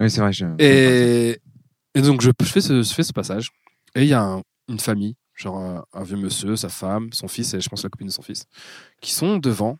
[0.00, 0.32] Oui, c'est vrai.
[0.32, 0.44] Je...
[0.58, 1.40] Et,
[1.94, 3.50] et donc, je, je fais ce, je fais ce passage.
[3.94, 7.28] Et il y a un- une famille, genre un, un vieux monsieur, sa femme, son
[7.28, 8.44] fils, et je pense la copine de son fils,
[9.00, 9.78] qui sont devant.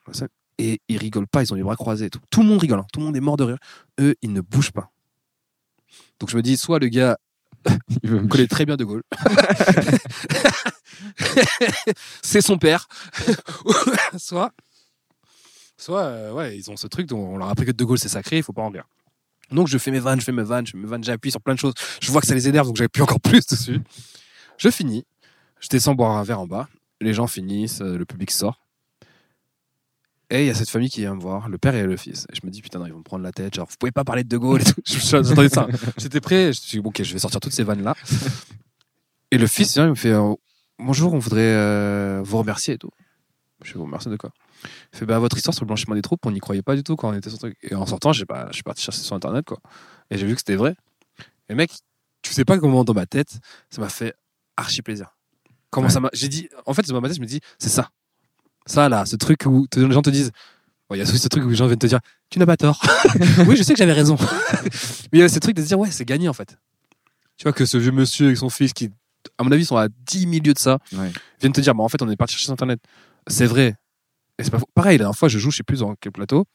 [0.63, 2.21] Et ils rigolent pas, ils ont les bras croisés tout.
[2.37, 3.59] Le monde rigole, hein, tout le monde est mort de rire.
[4.01, 4.93] Eux, ils ne bougent pas.
[6.21, 7.19] Donc je me dis, soit le gars
[8.03, 9.03] Il connaît très bien De Gaulle,
[12.23, 12.89] c'est son père,
[14.17, 14.53] soit,
[15.77, 17.99] soit euh, ouais, ils ont ce truc dont on leur a appris que De Gaulle
[17.99, 18.89] c'est sacré, il faut pas en rire.
[19.51, 21.41] Donc je fais mes vannes, je fais mes vannes, je fais mes vannes, j'appuie sur
[21.41, 21.75] plein de choses.
[22.01, 23.81] Je vois que ça les énerve, donc j'appuie encore plus dessus.
[24.57, 25.05] Je finis,
[25.61, 26.69] je descends boire un verre en bas,
[27.01, 28.61] les gens finissent, euh, le public sort.
[30.35, 32.27] Et il y a cette famille qui vient me voir, le père et le fils.
[32.33, 33.55] Et je me dis, putain, non, ils vont me prendre la tête.
[33.55, 34.81] Genre, vous pouvez pas parler de De Gaulle et tout.
[34.87, 35.67] J'entendais ça.
[35.99, 36.45] J'étais prêt.
[36.45, 37.95] Je me suis dit, bon, ok, je vais sortir toutes ces vannes-là.
[39.31, 40.35] Et le fils vient, il me fait, euh,
[40.79, 42.89] bonjour, on voudrait euh, vous remercier et tout.
[43.63, 44.31] Je vous remercie de quoi
[44.95, 46.83] Il fait, bah, votre histoire sur le blanchiment des troupes, on n'y croyait pas du
[46.83, 47.59] tout quand on était sur truc.
[47.63, 49.59] Et en sortant, pas, je suis parti chercher sur Internet, quoi.
[50.11, 50.75] Et j'ai vu que c'était vrai.
[51.51, 51.71] Et mec,
[52.23, 54.15] tu sais pas comment dans ma tête, ça m'a fait
[54.57, 55.15] archi plaisir.
[55.69, 55.93] Comment Ouais.
[55.93, 56.09] ça m'a.
[56.15, 57.91] J'ai dit, en fait, dans ma tête, je me dis, c'est ça.
[58.67, 60.31] Ça, là, ce truc où les gens te disent.
[60.89, 62.01] Bon, Il y a aussi ce truc où les gens viennent te dire,
[62.31, 62.81] tu n'as pas tort.
[63.47, 64.17] oui, je sais que j'avais raison.
[65.13, 66.57] Mais il y a ce truc de se dire, ouais, c'est gagné, en fait.
[67.37, 68.91] Tu vois, que ce vieux monsieur avec son fils qui,
[69.39, 71.11] à mon avis, sont à 10 milieux de ça, Ouais.
[71.41, 72.81] viennent te dire, bah, en fait, on est parti chercher sur Internet.
[73.27, 73.75] C'est vrai.
[74.39, 74.69] Et c'est pas faux.
[74.75, 76.47] Pareil, la dernière fois, je joue, je sais plus dans quel plateau.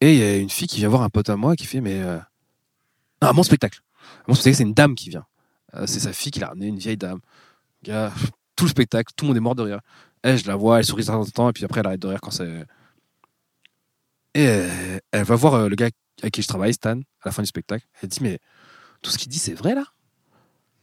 [0.00, 1.80] Et il y a une fille qui vient voir un pote à moi qui fait,
[1.80, 2.00] mais.
[2.02, 2.18] euh,
[3.22, 3.80] Non, à mon spectacle.
[4.20, 5.24] À mon spectacle, c'est une dame qui vient.
[5.74, 7.20] Euh, c'est sa fille qui l'a ramené, une vieille dame.
[7.82, 8.12] Gars,
[8.56, 9.80] tout le spectacle, tout le monde est mort de rire.
[10.22, 12.00] Elle, je la vois, elle sourit de temps en temps, et puis après, elle arrête
[12.00, 12.64] de rire quand c'est.
[14.34, 15.88] Et euh, elle va voir euh, le gars
[16.20, 17.86] avec qui je travaille, Stan, à la fin du spectacle.
[18.02, 18.38] Elle dit, mais
[19.02, 19.84] tout ce qu'il dit, c'est vrai là?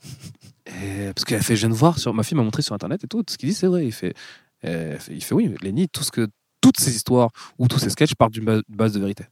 [0.66, 2.14] Et Parce qu'elle fait, je viens de voir, sur...
[2.14, 3.86] ma fille m'a montré sur Internet et tout, tout ce qu'il dit, c'est vrai.
[3.86, 4.16] Il fait,
[4.66, 6.28] euh, il fait, oui, Lenny, tout ce que,
[6.62, 9.26] toutes ces histoires ou tous ces sketchs partent d'une base de vérité.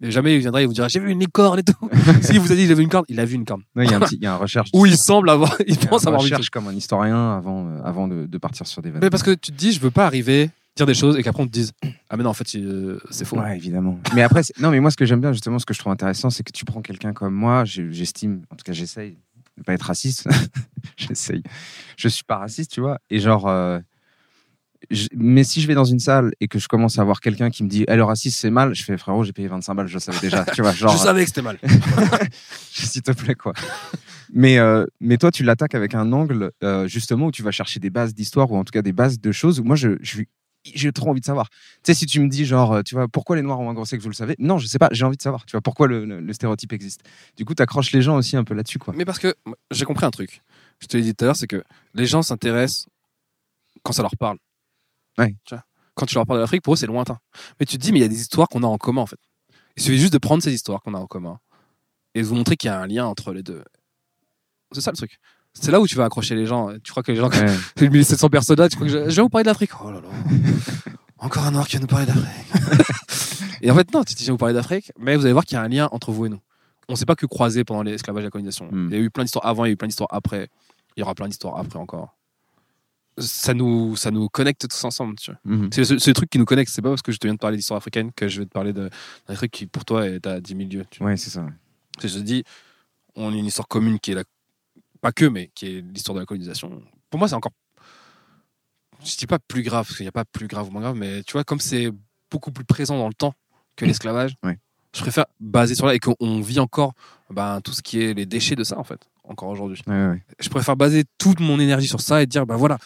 [0.00, 1.72] Jamais il viendra et vous dira, j'ai vu une licorne et tout.
[2.22, 3.62] S'il vous a dit, a vu une corne, il a vu une corne.
[3.76, 4.70] Il y a un petit, il y a un recherche.
[4.72, 8.26] Ou il semble avoir, il pense avoir recherche comme un historien avant, euh, avant de,
[8.26, 9.00] de partir sur des vannes.
[9.02, 11.42] Mais parce que tu te dis, je veux pas arriver, dire des choses et qu'après
[11.42, 11.72] on te dise,
[12.10, 13.38] ah mais non, en fait, euh, c'est faux.
[13.38, 13.98] Ouais, évidemment.
[14.14, 16.30] Mais après, non, mais moi, ce que j'aime bien, justement, ce que je trouve intéressant,
[16.30, 19.16] c'est que tu prends quelqu'un comme moi, j'ai- j'estime, en tout cas, j'essaye de
[19.58, 20.28] ne pas être raciste.
[20.96, 21.42] j'essaye.
[21.96, 22.98] Je suis pas raciste, tu vois.
[23.10, 23.80] Et genre, euh,
[24.90, 27.50] je- mais si je vais dans une salle et que je commence à voir quelqu'un
[27.50, 29.86] qui me dit, eh, le racisme, c'est mal, je fais, frérot, j'ai payé 25 balles,
[29.88, 30.44] je le savais déjà.
[30.46, 31.58] tu vois, genre, je savais que c'était mal.
[32.70, 33.52] s'il te plaît, quoi.
[34.32, 37.80] Mais, euh, mais toi, tu l'attaques avec un angle, euh, justement, où tu vas chercher
[37.80, 40.06] des bases d'histoire, ou en tout cas des bases de choses où moi, je, je
[40.10, 40.28] suis-
[40.74, 41.48] j'ai trop envie de savoir.
[41.50, 43.74] Tu sais, si tu me dis, genre, euh, tu vois, pourquoi les Noirs ont un
[43.74, 44.34] gros sexe, vous le savez?
[44.38, 46.72] Non, je sais pas, j'ai envie de savoir, tu vois, pourquoi le, le- le stéréotype
[46.74, 47.00] existe.
[47.36, 48.92] Du coup, tu accroches les gens aussi un peu là-dessus, quoi.
[48.96, 49.34] Mais parce que
[49.70, 50.42] j'ai compris un truc.
[50.80, 51.62] Je te l'ai dit tout à l'heure, c'est que
[51.94, 52.86] les gens s'intéressent
[53.82, 54.36] quand ça leur parle.
[55.18, 55.34] Ouais.
[55.44, 55.64] Tu vois
[55.98, 57.18] quand tu leur parles de l'Afrique, pour eux, c'est lointain.
[57.58, 59.06] Mais tu te dis, mais il y a des histoires qu'on a en commun, en
[59.06, 59.18] fait.
[59.76, 61.40] Il suffit juste de prendre ces histoires qu'on a en commun
[62.14, 63.62] et de vous montrer qu'il y a un lien entre les deux.
[64.72, 65.18] C'est ça le truc.
[65.54, 66.70] C'est là où tu vas accrocher les gens.
[66.84, 67.56] Tu crois que les gens, Ouais.
[67.76, 69.90] les 1700 personnes là, tu crois que je, je vais vous parler de l'Afrique Oh
[69.90, 70.08] là là.
[71.18, 73.58] Encore un noir qui va nous parler d'Afrique.
[73.62, 75.32] et en fait, non, tu te dis, je vais vous parler d'Afrique, mais vous allez
[75.32, 76.40] voir qu'il y a un lien entre vous et nous.
[76.88, 78.68] On ne s'est pas que croisé pendant l'esclavage et la colonisation.
[78.70, 78.88] Mm.
[78.90, 80.48] Il y a eu plein d'histoires avant, il y a eu plein d'histoires après.
[80.96, 82.17] Il y aura plein d'histoires après encore.
[83.20, 85.16] Ça nous, ça nous connecte tous ensemble.
[85.16, 85.40] Tu vois.
[85.44, 85.70] Mhm.
[85.72, 86.70] C'est le, le truc qui nous connecte.
[86.72, 88.50] C'est pas parce que je te viens de parler d'histoire africaine que je vais te
[88.52, 88.88] parler d'un
[89.34, 90.84] truc qui, pour toi, est à 10 000 lieues.
[90.90, 91.08] tu vois.
[91.08, 91.46] Ouais, c'est ça.
[92.02, 92.44] Je te dis,
[93.16, 94.24] on a une histoire commune qui est la.
[95.00, 96.82] Pas que, mais qui est l'histoire de la colonisation.
[97.10, 97.52] Pour moi, c'est encore.
[99.04, 100.96] Je dis pas plus grave, parce qu'il n'y a pas plus grave ou moins grave,
[100.96, 101.90] mais tu vois, comme c'est
[102.30, 103.32] beaucoup plus présent dans le temps
[103.76, 104.58] que l'esclavage, Ouais.
[104.94, 106.94] je préfère baser sur là et qu'on vit encore
[107.30, 109.80] ben, tout ce qui est les déchets de ça, en fait, encore aujourd'hui.
[109.86, 110.22] Ouais, ouais.
[110.40, 112.76] Je préfère baser toute mon énergie sur ça et dire, ben voilà,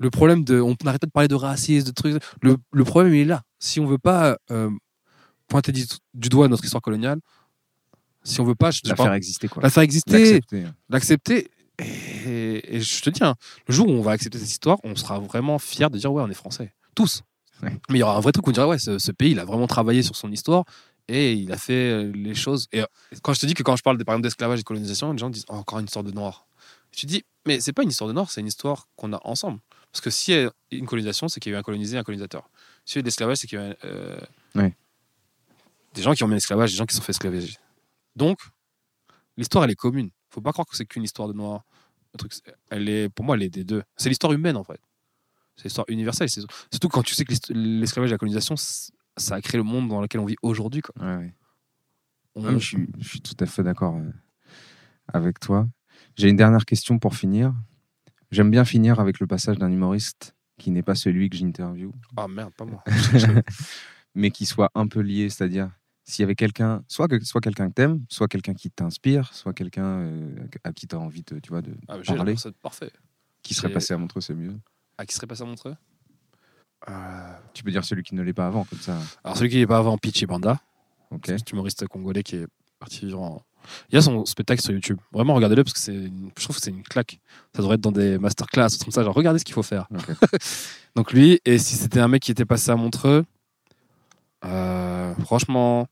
[0.00, 0.60] le problème de.
[0.60, 2.20] On n'arrête pas de parler de racisme, de trucs.
[2.42, 3.42] Le, le problème, il est là.
[3.60, 4.70] Si on veut pas euh,
[5.46, 5.84] pointer du,
[6.14, 7.20] du doigt notre histoire coloniale,
[8.24, 9.62] si on veut pas, je La faire exister, quoi.
[9.62, 10.64] la faire exister, L'accepter.
[10.88, 11.50] l'accepter.
[12.26, 13.34] Et, et je te dis, hein,
[13.66, 16.22] le jour où on va accepter cette histoire, on sera vraiment fier de dire ouais,
[16.22, 17.22] on est français, tous.
[17.62, 17.70] Ouais.
[17.90, 19.38] Mais il y aura un vrai truc où on dirait ouais, ce, ce pays, il
[19.38, 20.64] a vraiment travaillé sur son histoire
[21.08, 22.68] et il a fait euh, les choses.
[22.72, 22.86] Et euh,
[23.22, 25.12] quand je te dis que quand je parle de, par exemple d'esclavage et de colonisation,
[25.12, 26.46] les gens disent Oh, encore une histoire de noir.
[26.92, 29.20] Tu te dis mais c'est pas une histoire de noir, c'est une histoire qu'on a
[29.24, 29.60] ensemble.
[29.92, 32.02] Parce que s'il y a une colonisation, c'est qu'il y a eu un colonisé, un
[32.04, 32.48] colonisateur.
[32.84, 34.20] S'il y a eu de l'esclavage, c'est qu'il y a eu euh,
[35.94, 37.56] des gens qui ont mis l'esclavage, des gens qui se sont fait esclavager.
[38.16, 38.38] Donc,
[39.36, 40.10] l'histoire, elle est commune.
[40.30, 41.64] Faut pas croire que c'est qu'une histoire de noir.
[42.14, 42.32] Le truc,
[42.70, 43.82] elle est, pour moi, elle est des deux.
[43.96, 44.80] C'est l'histoire humaine, en fait.
[45.56, 46.28] C'est l'histoire universelle.
[46.30, 49.88] C'est- Surtout quand tu sais que l'esclavage et la colonisation, ça a créé le monde
[49.88, 50.82] dans lequel on vit aujourd'hui.
[50.82, 50.94] quoi.
[51.04, 51.34] Ouais, ouais.
[52.36, 54.10] On- Ah, mais je, suis, je suis tout à fait d'accord euh,
[55.12, 55.68] avec toi.
[56.16, 57.52] J'ai une dernière question pour finir.
[58.30, 62.28] J'aime bien finir avec le passage d'un humoriste qui n'est pas celui que j'interview, Ah
[62.28, 62.82] merde, pas moi.
[64.14, 65.70] mais qui soit un peu lié, c'est-à-dire
[66.04, 69.52] s'il y avait quelqu'un, soit que soit quelqu'un que t'aimes, soit quelqu'un qui t'inspire, soit
[69.52, 72.52] quelqu'un euh, à qui tu as envie de, tu vois, de Ah, j'ai parler, personne
[72.54, 72.92] parfait.
[73.42, 74.56] qui serait j'ai- passé à Montreux, c'est mieux.
[74.98, 75.76] Ah, qui serait passé à Montreux?
[76.88, 78.98] Euh, Tu peux dire celui qui ne l'est pas avant, comme ça.
[79.24, 80.60] Alors, celui qui n'est pas avant, Pichi Banda,
[81.10, 81.24] Ok.
[81.26, 82.46] c'est humoriste congolais qui est
[82.78, 83.42] parti vivre en.
[83.90, 84.98] Il y a son spectacle sur YouTube.
[85.12, 87.20] Vraiment, regardez-le parce que c'est une- je trouve que c'est une claque.
[87.54, 89.02] Ça devrait être dans des masterclass, comme ça.
[89.04, 89.88] Genre, regardez ce qu'il faut faire.
[90.96, 93.24] Donc, lui, et si c'était un mec qui était passé à Montreux,
[94.44, 95.86] euh, franchement.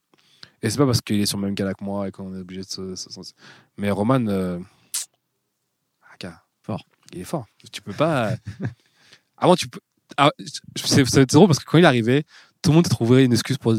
[0.63, 2.41] Et c'est pas parce qu'il est sur le même gala que moi et qu'on est
[2.41, 2.95] obligé de se.
[3.77, 4.27] Mais Roman.
[4.27, 4.59] euh,
[6.25, 6.85] ah, fort.
[7.13, 7.47] Il est fort.
[7.73, 8.35] Tu peux pas.
[9.37, 9.81] Avant, tu peux.
[10.17, 10.31] Ah,
[10.75, 12.25] c'est c'est drôle parce que quand il est arrivé,
[12.63, 13.75] tout le monde trouvait une excuse pour,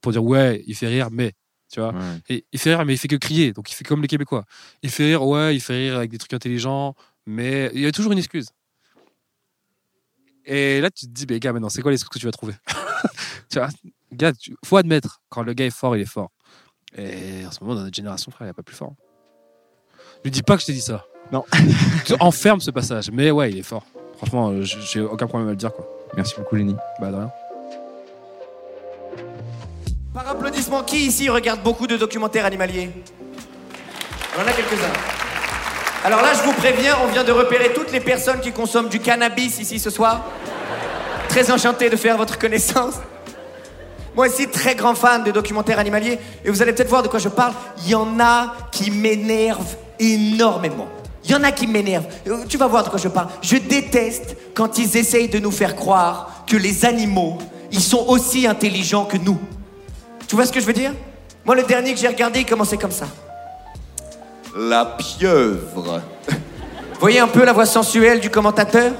[0.00, 1.32] pour dire ouais, il fait rire, mais.
[1.72, 2.00] Tu vois Ouais.
[2.28, 3.52] et il fait rire, mais il fait que crier.
[3.52, 4.44] Donc il fait comme les Québécois.
[4.82, 6.94] Il fait rire, ouais, il fait rire avec des trucs intelligents,
[7.26, 8.48] mais il y a toujours une excuse.
[10.44, 12.54] Et là, tu te dis, mais gars, maintenant, c'est quoi l'excuse que tu vas trouver?
[13.48, 13.68] Tu vois,
[14.12, 16.30] gars, tu- faut admettre, quand le gars est fort, il est fort.
[16.96, 18.94] Et en ce moment, dans notre génération, frère, il n'y a pas plus fort.
[20.24, 21.04] Lui dis pas que je t'ai dit ça.
[21.32, 21.44] Non.
[22.06, 23.10] Tu enfermes ce passage.
[23.10, 23.84] Mais ouais, il est fort.
[24.16, 25.86] Franchement, euh, j'ai j'ai aucun problème à le dire, quoi.
[26.16, 26.74] Merci beaucoup, Lenny.
[27.00, 27.30] Bah, de rien.
[30.14, 32.90] Par applaudissement, qui ici regarde beaucoup de documentaires animaliers?
[34.36, 34.92] On en a quelques-uns.
[36.04, 39.00] Alors là, je vous préviens, on vient de repérer toutes les personnes qui consomment du
[39.00, 40.26] cannabis ici ce soir.
[41.30, 42.96] Très enchanté de faire votre connaissance.
[44.14, 46.18] Moi aussi, très grand fan de documentaires animaliers.
[46.44, 47.54] Et vous allez peut-être voir de quoi je parle.
[47.78, 50.88] Il y en a qui m'énervent énormément.
[51.24, 52.08] Il y en a qui m'énervent.
[52.26, 53.28] Euh, Tu vas voir de quoi je parle.
[53.40, 57.38] Je déteste quand ils essayent de nous faire croire que les animaux,
[57.70, 59.38] ils sont aussi intelligents que nous.
[60.32, 60.94] Tu vois ce que je veux dire?
[61.44, 63.04] Moi, le dernier que j'ai regardé, il commençait comme ça.
[64.56, 66.00] La pieuvre.
[66.26, 68.92] Vous voyez un peu la voix sensuelle du commentateur?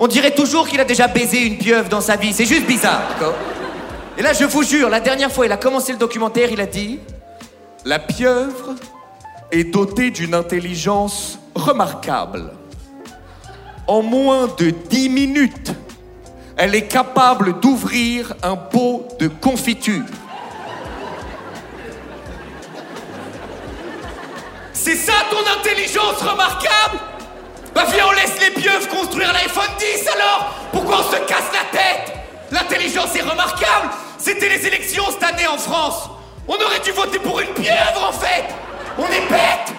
[0.00, 2.32] On dirait toujours qu'il a déjà baisé une pieuvre dans sa vie.
[2.32, 3.02] C'est juste bizarre,
[4.16, 6.66] Et là, je vous jure, la dernière fois, il a commencé le documentaire, il a
[6.66, 6.98] dit
[7.84, 8.74] La pieuvre
[9.52, 12.50] est dotée d'une intelligence remarquable.
[13.86, 15.72] En moins de 10 minutes,
[16.56, 20.02] elle est capable d'ouvrir un pot de confiture.
[25.08, 26.98] Ça ton intelligence remarquable
[27.74, 31.78] Bah viens, on laisse les pieuvres construire l'iPhone 10 alors Pourquoi on se casse la
[31.78, 32.12] tête
[32.50, 33.88] L'intelligence est remarquable
[34.18, 36.10] C'était les élections cette année en France
[36.46, 38.44] On aurait dû voter pour une pieuvre en fait
[38.98, 39.72] On est bête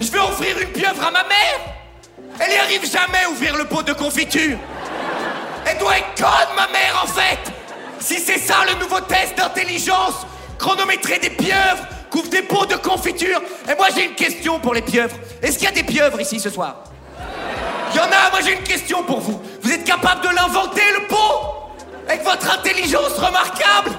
[0.00, 1.60] Je vais offrir une pieuvre à ma mère
[2.40, 4.56] Elle y arrive jamais à ouvrir le pot de confiture
[5.66, 7.40] Elle doit être conne ma mère en fait
[8.00, 10.26] Si c'est ça le nouveau test d'intelligence
[10.58, 13.40] Chronométrer des pieuvres Couvre des pots de confiture.
[13.70, 15.16] Et moi j'ai une question pour les pieuvres.
[15.42, 16.84] Est-ce qu'il y a des pieuvres ici ce soir?
[17.90, 19.40] Il y en a, moi j'ai une question pour vous.
[19.62, 21.40] Vous êtes capable de l'inventer le pot?
[22.06, 23.92] Avec votre intelligence remarquable.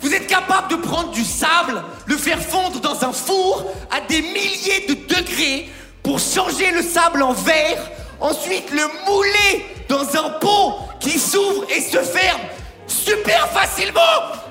[0.00, 4.20] Vous êtes capable de prendre du sable, le faire fondre dans un four à des
[4.20, 5.68] milliers de degrés
[6.02, 7.88] pour changer le sable en verre,
[8.20, 12.40] ensuite le mouler dans un pot qui s'ouvre et se ferme
[12.88, 14.00] super facilement.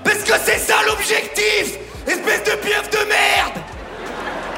[0.05, 3.53] Parce que c'est ça l'objectif Espèce de pieuvre de merde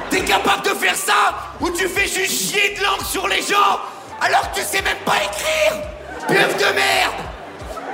[0.09, 3.79] T'es capable de faire ça ou tu fais juste chier de langue sur les gens
[4.21, 5.81] alors que tu sais même pas écrire
[6.27, 7.13] Pieuvre de merde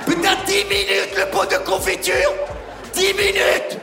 [0.06, 2.32] Putain, 10 minutes le pot de confiture
[2.92, 3.78] 10 minutes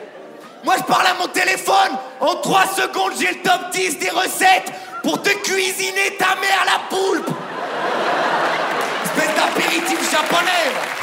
[0.63, 4.71] Moi je parle à mon téléphone, en 3 secondes j'ai le top 10 des recettes
[5.03, 7.29] pour te cuisiner ta mère la poulpe.
[9.03, 11.02] Espèce d'apéritif japonais